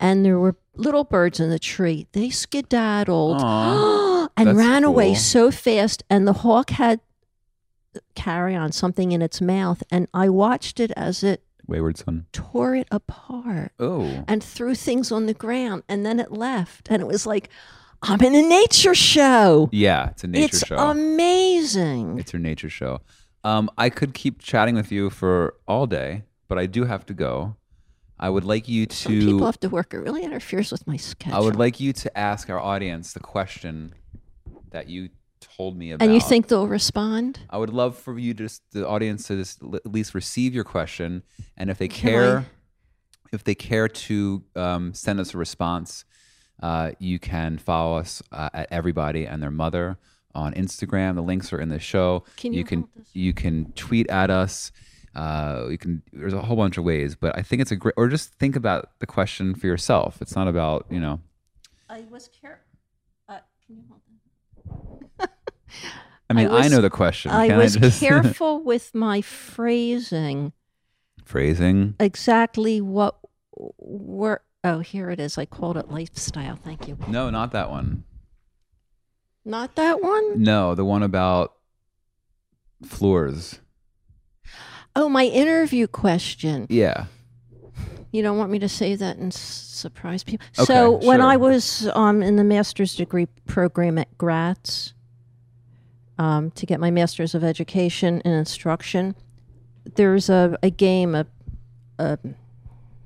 and 0.00 0.24
there 0.24 0.38
were 0.38 0.56
little 0.74 1.04
birds 1.04 1.38
in 1.38 1.50
the 1.50 1.58
tree. 1.58 2.06
They 2.12 2.30
skedaddled 2.30 3.40
and 4.36 4.48
That's 4.48 4.56
ran 4.58 4.82
away 4.84 5.14
so 5.14 5.50
fast, 5.50 6.02
and 6.10 6.26
the 6.26 6.32
hawk 6.32 6.70
had 6.70 7.00
carry 8.16 8.56
on 8.56 8.72
something 8.72 9.12
in 9.12 9.22
its 9.22 9.40
mouth, 9.40 9.82
and 9.90 10.08
I 10.12 10.28
watched 10.28 10.80
it 10.80 10.90
as 10.96 11.22
it 11.22 11.42
Wayward 11.66 11.96
son. 11.96 12.26
tore 12.32 12.74
it 12.74 12.88
apart 12.90 13.72
Oh, 13.78 14.24
and 14.26 14.42
threw 14.42 14.74
things 14.74 15.12
on 15.12 15.26
the 15.26 15.34
ground, 15.34 15.84
and 15.88 16.04
then 16.04 16.18
it 16.18 16.32
left, 16.32 16.88
and 16.90 17.00
it 17.00 17.06
was 17.06 17.26
like. 17.26 17.48
I'm 18.06 18.20
in 18.20 18.34
a 18.34 18.42
nature 18.46 18.94
show. 18.94 19.70
yeah, 19.72 20.10
it's 20.10 20.24
a 20.24 20.26
nature 20.26 20.44
it's 20.56 20.66
show. 20.66 20.76
amazing. 20.76 22.18
It's 22.18 22.34
your 22.34 22.40
nature 22.40 22.68
show. 22.68 23.00
Um, 23.44 23.70
I 23.76 23.90
could 23.90 24.14
keep 24.14 24.40
chatting 24.40 24.74
with 24.74 24.90
you 24.90 25.10
for 25.10 25.54
all 25.68 25.86
day, 25.86 26.24
but 26.48 26.58
I 26.58 26.66
do 26.66 26.84
have 26.84 27.04
to 27.06 27.14
go. 27.14 27.56
I 28.18 28.30
would 28.30 28.44
like 28.44 28.68
you 28.68 28.86
Some 28.90 29.12
people 29.12 29.38
to. 29.40 29.44
have 29.44 29.60
to 29.60 29.68
work. 29.68 29.92
It 29.92 29.98
really 29.98 30.24
interferes 30.24 30.72
with 30.72 30.86
my 30.86 30.96
schedule. 30.96 31.36
I 31.36 31.40
would 31.40 31.56
like 31.56 31.78
you 31.80 31.92
to 31.92 32.18
ask 32.18 32.48
our 32.48 32.58
audience 32.60 33.12
the 33.12 33.20
question 33.20 33.92
that 34.70 34.88
you 34.88 35.10
told 35.40 35.76
me 35.76 35.90
about. 35.92 36.04
and 36.04 36.14
you 36.14 36.20
think 36.20 36.48
they'll 36.48 36.66
respond? 36.68 37.40
I 37.50 37.58
would 37.58 37.70
love 37.70 37.98
for 37.98 38.18
you 38.18 38.32
to 38.34 38.44
just 38.44 38.62
the 38.72 38.88
audience 38.88 39.26
to 39.26 39.36
just 39.36 39.62
l- 39.62 39.76
at 39.76 39.86
least 39.92 40.14
receive 40.14 40.54
your 40.54 40.64
question, 40.64 41.22
and 41.56 41.68
if 41.70 41.76
they 41.78 41.88
Can 41.88 42.10
care, 42.10 42.38
I- 42.38 42.44
if 43.32 43.44
they 43.44 43.54
care 43.54 43.88
to 43.88 44.42
um, 44.56 44.94
send 44.94 45.20
us 45.20 45.34
a 45.34 45.38
response, 45.38 46.04
uh, 46.62 46.92
you 47.00 47.18
can 47.18 47.58
follow 47.58 47.98
us 47.98 48.22
uh, 48.32 48.48
at 48.54 48.68
everybody 48.70 49.26
and 49.26 49.42
their 49.42 49.50
mother 49.50 49.98
on 50.34 50.52
Instagram. 50.54 51.14
The 51.14 51.22
links 51.22 51.52
are 51.52 51.60
in 51.60 51.68
the 51.68 51.78
show. 51.78 52.24
Can 52.36 52.52
you 52.52 52.64
can 52.64 52.80
hold 52.80 52.90
this? 52.96 53.08
you 53.12 53.32
can 53.32 53.72
tweet 53.72 54.08
at 54.10 54.30
us. 54.30 54.72
Uh, 55.14 55.66
you 55.70 55.78
can. 55.78 56.02
There's 56.12 56.32
a 56.34 56.42
whole 56.42 56.56
bunch 56.56 56.76
of 56.76 56.84
ways, 56.84 57.14
but 57.14 57.36
I 57.38 57.42
think 57.42 57.62
it's 57.62 57.70
a 57.70 57.76
great. 57.76 57.94
Or 57.96 58.08
just 58.08 58.34
think 58.34 58.56
about 58.56 58.90
the 58.98 59.06
question 59.06 59.54
for 59.54 59.66
yourself. 59.66 60.20
It's 60.20 60.34
not 60.34 60.48
about 60.48 60.86
you 60.90 60.98
know. 61.00 61.20
I 61.88 62.02
was 62.10 62.28
care. 62.40 62.60
Uh, 63.28 63.38
can 63.66 63.76
you 63.76 63.82
hold? 64.68 65.04
I 66.30 66.32
mean, 66.32 66.48
I, 66.48 66.62
was- 66.62 66.72
know 66.72 66.80
the 66.80 66.90
question. 66.90 67.30
I 67.30 67.48
Can 67.48 67.58
was 67.58 67.76
just 67.76 68.00
careful 68.00 68.62
with 68.62 68.94
my 68.94 69.20
phrasing. 69.20 70.52
phrasing. 71.24 71.94
Exactly 72.00 72.80
what 72.80 73.18
were. 73.56 74.42
Oh, 74.64 74.78
here 74.78 75.10
it 75.10 75.20
is. 75.20 75.36
I 75.36 75.44
called 75.44 75.76
it 75.76 75.90
lifestyle. 75.90 76.56
Thank 76.56 76.88
you. 76.88 76.96
No, 77.06 77.28
not 77.30 77.52
that 77.52 77.70
one. 77.70 78.04
Not 79.44 79.74
that 79.76 80.02
one. 80.02 80.42
No, 80.42 80.74
the 80.74 80.84
one 80.84 81.02
about 81.02 81.54
floors. 82.84 83.60
Oh, 84.96 85.08
my 85.08 85.24
interview 85.24 85.86
question. 85.86 86.66
Yeah. 86.70 87.06
You 88.12 88.22
don't 88.22 88.38
want 88.38 88.52
me 88.52 88.60
to 88.60 88.68
say 88.68 88.94
that 88.94 89.16
and 89.16 89.34
surprise 89.34 90.22
people. 90.22 90.46
Okay, 90.56 90.66
so 90.66 90.92
when 90.92 91.18
sure. 91.18 91.28
I 91.28 91.36
was 91.36 91.88
um, 91.94 92.22
in 92.22 92.36
the 92.36 92.44
master's 92.44 92.94
degree 92.94 93.26
program 93.46 93.98
at 93.98 94.16
Gratz 94.16 94.94
um, 96.16 96.52
to 96.52 96.64
get 96.64 96.78
my 96.78 96.92
master's 96.92 97.34
of 97.34 97.42
education 97.42 98.20
in 98.24 98.30
instruction, 98.30 99.16
there's 99.96 100.30
a, 100.30 100.56
a 100.62 100.70
game, 100.70 101.16
a, 101.16 101.26
a 101.98 102.18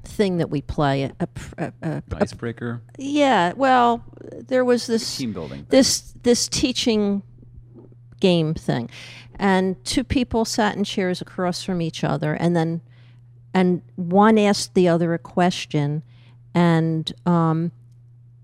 thing 0.09 0.39
that 0.39 0.51
we 0.51 0.63
play. 0.63 1.05
A, 1.05 1.13
a, 1.21 1.29
a, 1.59 1.73
a, 1.83 2.03
Icebreaker, 2.17 2.83
yeah. 2.99 3.53
Well, 3.55 4.05
there 4.21 4.65
was 4.65 4.87
this 4.87 5.17
team 5.17 5.33
building. 5.33 5.67
this 5.69 6.13
this 6.23 6.49
teaching 6.49 7.23
game 8.21 8.55
thing 8.55 8.91
and 9.39 9.83
two 9.85 10.03
people 10.03 10.45
sat 10.45 10.77
in 10.77 10.85
chairs 10.85 11.21
across 11.21 11.63
from 11.63 11.81
each 11.81 12.03
other 12.03 12.35
and 12.35 12.57
then 12.57 12.81
and 13.55 13.83
one 13.95 14.39
asked 14.39 14.75
the 14.75 14.89
other 14.89 15.15
a 15.15 15.19
question 15.19 16.03
and 16.55 17.13
um, 17.25 17.71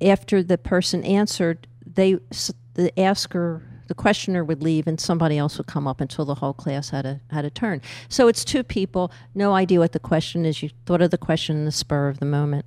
after 0.01 0.43
the 0.43 0.57
person 0.57 1.03
answered 1.05 1.67
they 1.85 2.17
the 2.75 2.99
asker 2.99 3.63
the 3.87 3.95
questioner 3.95 4.45
would 4.45 4.63
leave 4.63 4.87
and 4.87 5.01
somebody 5.01 5.39
else 5.39 5.59
would 5.59 5.67
come 5.67 5.87
up 5.87 6.01
until 6.01 6.25
the 6.25 6.37
whole 6.37 6.53
class 6.53 6.91
had 6.91 7.07
a 7.07 7.21
had 7.31 7.45
a 7.45 7.51
turn. 7.51 7.81
So 8.09 8.29
it's 8.29 8.45
two 8.45 8.63
people 8.63 9.13
no 9.35 9.55
idea 9.55 9.79
what 9.79 9.93
the 9.93 9.99
question 9.99 10.45
is. 10.45 10.63
You 10.63 10.71
thought 10.87 11.03
of 11.03 11.11
the 11.11 11.19
question 11.19 11.57
in 11.57 11.65
the 11.65 11.73
spur 11.73 12.09
of 12.09 12.19
the 12.19 12.27
moment? 12.27 12.67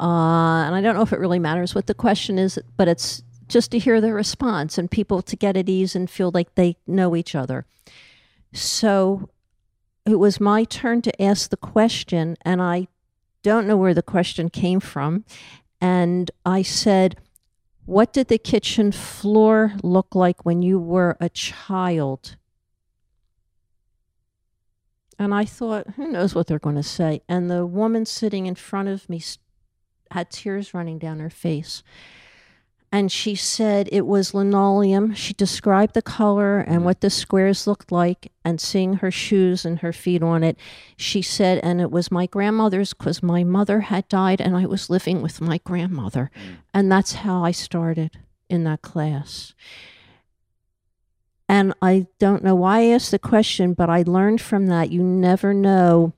Uh, 0.00 0.64
and 0.64 0.74
i 0.74 0.80
don't 0.80 0.96
know 0.96 1.02
if 1.02 1.12
it 1.12 1.20
really 1.20 1.38
matters 1.38 1.76
what 1.76 1.86
the 1.86 1.94
question 1.94 2.36
is 2.36 2.58
but 2.76 2.88
it's 2.88 3.22
just 3.46 3.70
to 3.70 3.78
hear 3.78 4.00
their 4.00 4.14
response 4.14 4.78
and 4.78 4.90
people 4.90 5.22
to 5.22 5.36
get 5.36 5.56
at 5.56 5.68
ease 5.68 5.94
and 5.94 6.10
feel 6.10 6.30
like 6.32 6.54
they 6.54 6.76
know 6.86 7.14
each 7.14 7.34
other. 7.34 7.66
So 8.52 9.28
it 10.06 10.16
was 10.16 10.40
my 10.40 10.64
turn 10.64 11.02
to 11.02 11.22
ask 11.22 11.50
the 11.50 11.56
question 11.56 12.36
and 12.42 12.60
i 12.60 12.88
don't 13.42 13.66
know 13.66 13.76
where 13.76 13.94
the 13.94 14.02
question 14.02 14.48
came 14.48 14.80
from. 14.80 15.24
And 15.80 16.30
i 16.46 16.62
said 16.62 17.16
what 17.84 18.12
did 18.12 18.28
the 18.28 18.38
kitchen 18.38 18.92
floor 18.92 19.74
look 19.82 20.14
like 20.14 20.44
when 20.44 20.62
you 20.62 20.78
were 20.78 21.16
a 21.20 21.28
child? 21.28 22.36
And 25.18 25.34
I 25.34 25.44
thought, 25.44 25.86
who 25.96 26.08
knows 26.08 26.34
what 26.34 26.46
they're 26.46 26.58
going 26.58 26.76
to 26.76 26.82
say? 26.82 27.22
And 27.28 27.50
the 27.50 27.66
woman 27.66 28.06
sitting 28.06 28.46
in 28.46 28.54
front 28.54 28.88
of 28.88 29.08
me 29.08 29.22
had 30.10 30.30
tears 30.30 30.74
running 30.74 30.98
down 30.98 31.20
her 31.20 31.30
face. 31.30 31.82
And 32.94 33.10
she 33.10 33.34
said 33.34 33.88
it 33.90 34.06
was 34.06 34.34
linoleum. 34.34 35.14
She 35.14 35.32
described 35.32 35.94
the 35.94 36.02
color 36.02 36.58
and 36.58 36.82
mm. 36.82 36.84
what 36.84 37.00
the 37.00 37.08
squares 37.08 37.66
looked 37.66 37.90
like, 37.90 38.30
and 38.44 38.60
seeing 38.60 38.94
her 38.94 39.10
shoes 39.10 39.64
and 39.64 39.78
her 39.78 39.94
feet 39.94 40.22
on 40.22 40.44
it. 40.44 40.58
She 40.98 41.22
said, 41.22 41.58
and 41.62 41.80
it 41.80 41.90
was 41.90 42.10
my 42.10 42.26
grandmother's 42.26 42.92
because 42.92 43.22
my 43.22 43.44
mother 43.44 43.80
had 43.80 44.06
died 44.08 44.42
and 44.42 44.54
I 44.54 44.66
was 44.66 44.90
living 44.90 45.22
with 45.22 45.40
my 45.40 45.58
grandmother. 45.64 46.30
Mm. 46.36 46.56
And 46.74 46.92
that's 46.92 47.14
how 47.14 47.42
I 47.42 47.50
started 47.50 48.18
in 48.50 48.64
that 48.64 48.82
class. 48.82 49.54
And 51.48 51.72
I 51.80 52.06
don't 52.18 52.44
know 52.44 52.54
why 52.54 52.80
I 52.80 52.86
asked 52.88 53.10
the 53.10 53.18
question, 53.18 53.72
but 53.72 53.88
I 53.88 54.02
learned 54.06 54.40
from 54.40 54.66
that 54.66 54.90
you 54.90 55.02
never 55.02 55.54
know 55.54 56.12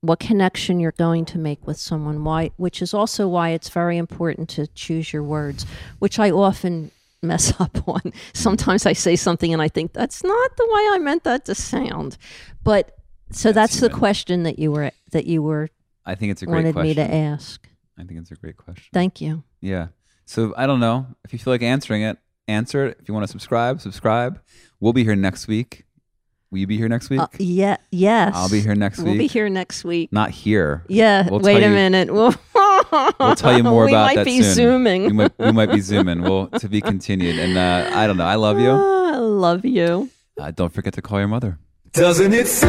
what 0.00 0.20
connection 0.20 0.78
you're 0.80 0.92
going 0.92 1.24
to 1.24 1.38
make 1.38 1.66
with 1.66 1.76
someone 1.76 2.22
why 2.24 2.50
which 2.56 2.80
is 2.82 2.94
also 2.94 3.26
why 3.26 3.50
it's 3.50 3.68
very 3.68 3.96
important 3.96 4.48
to 4.48 4.66
choose 4.68 5.12
your 5.12 5.22
words 5.22 5.66
which 5.98 6.18
i 6.18 6.30
often 6.30 6.90
mess 7.22 7.52
up 7.60 7.76
on 7.88 8.12
sometimes 8.32 8.86
i 8.86 8.92
say 8.92 9.16
something 9.16 9.52
and 9.52 9.60
i 9.60 9.68
think 9.68 9.92
that's 9.92 10.22
not 10.22 10.56
the 10.56 10.64
way 10.66 10.88
i 10.92 10.98
meant 11.00 11.24
that 11.24 11.44
to 11.44 11.54
sound 11.54 12.16
but 12.62 12.92
so 13.30 13.52
That's 13.52 13.72
that's, 13.72 13.80
the 13.80 13.90
question 13.90 14.44
that 14.44 14.58
you 14.58 14.72
were 14.72 14.90
that 15.12 15.26
you 15.26 15.42
were 15.42 15.68
I 16.06 16.14
think 16.14 16.32
it's 16.32 16.40
a 16.40 16.46
great 16.46 16.54
wanted 16.64 16.76
me 16.76 16.94
question. 16.94 17.08
to 17.08 17.14
ask 17.14 17.68
I 17.98 18.04
think 18.04 18.20
it's 18.20 18.30
a 18.30 18.36
great 18.36 18.56
question. 18.56 18.86
thank 18.94 19.20
you 19.20 19.42
Yeah. 19.60 19.88
So 20.24 20.54
I 20.56 20.66
don't 20.66 20.80
know 20.80 21.06
if 21.24 21.32
you 21.32 21.38
feel 21.38 21.52
like 21.54 21.62
answering 21.62 22.02
it, 22.02 22.18
answer 22.46 22.86
it. 22.86 22.98
If 23.00 23.08
you 23.08 23.14
want 23.14 23.24
to 23.24 23.30
subscribe, 23.30 23.80
subscribe. 23.80 24.40
We'll 24.78 24.92
be 24.92 25.02
here 25.02 25.16
next 25.16 25.48
week. 25.48 25.84
Will 26.50 26.58
you 26.58 26.66
be 26.66 26.76
here 26.78 26.88
next 26.88 27.10
week? 27.10 27.20
uh, 27.20 27.26
yeah 27.38 27.76
yes 27.90 28.32
I'll 28.34 28.48
be 28.48 28.60
here 28.60 28.74
next 28.74 28.98
week. 28.98 29.06
we'll 29.06 29.18
be 29.18 29.26
here 29.26 29.48
next 29.50 29.84
week 29.84 30.12
Not 30.12 30.30
here. 30.30 30.84
yeah 30.88 31.28
We'll 31.28 31.40
wait 31.40 31.62
a 31.62 31.66
you- 31.68 31.72
minute 31.74 32.10
we'll, 32.12 32.34
We'll 33.20 33.34
tell 33.36 33.56
you 33.56 33.62
more 33.62 33.84
about 33.86 33.86
it. 33.86 33.86
we 33.86 33.92
about 33.92 34.06
might 34.06 34.16
that 34.16 34.24
be 34.24 34.42
soon. 34.42 34.54
zooming 34.54 35.02
We 35.04 35.12
might 35.12 35.32
we 35.38 35.52
might 35.52 35.70
be 35.70 35.80
zooming. 35.90 36.22
Well, 36.22 36.46
to 36.58 36.68
be 36.68 36.80
continued. 36.80 37.38
And 37.38 37.58
uh, 37.58 37.90
I 37.92 38.06
don't 38.06 38.16
know. 38.16 38.24
I 38.24 38.36
love 38.36 38.58
you. 38.58 38.70
I 38.70 39.16
love 39.18 39.64
you 39.66 40.08
Uh, 40.38 40.50
don't 40.52 40.72
forget 40.72 40.94
to 40.94 41.02
call 41.02 41.18
your 41.18 41.28
mother. 41.28 41.58
Doesn't 41.92 42.32
it 42.32 42.46
seem 42.48 42.68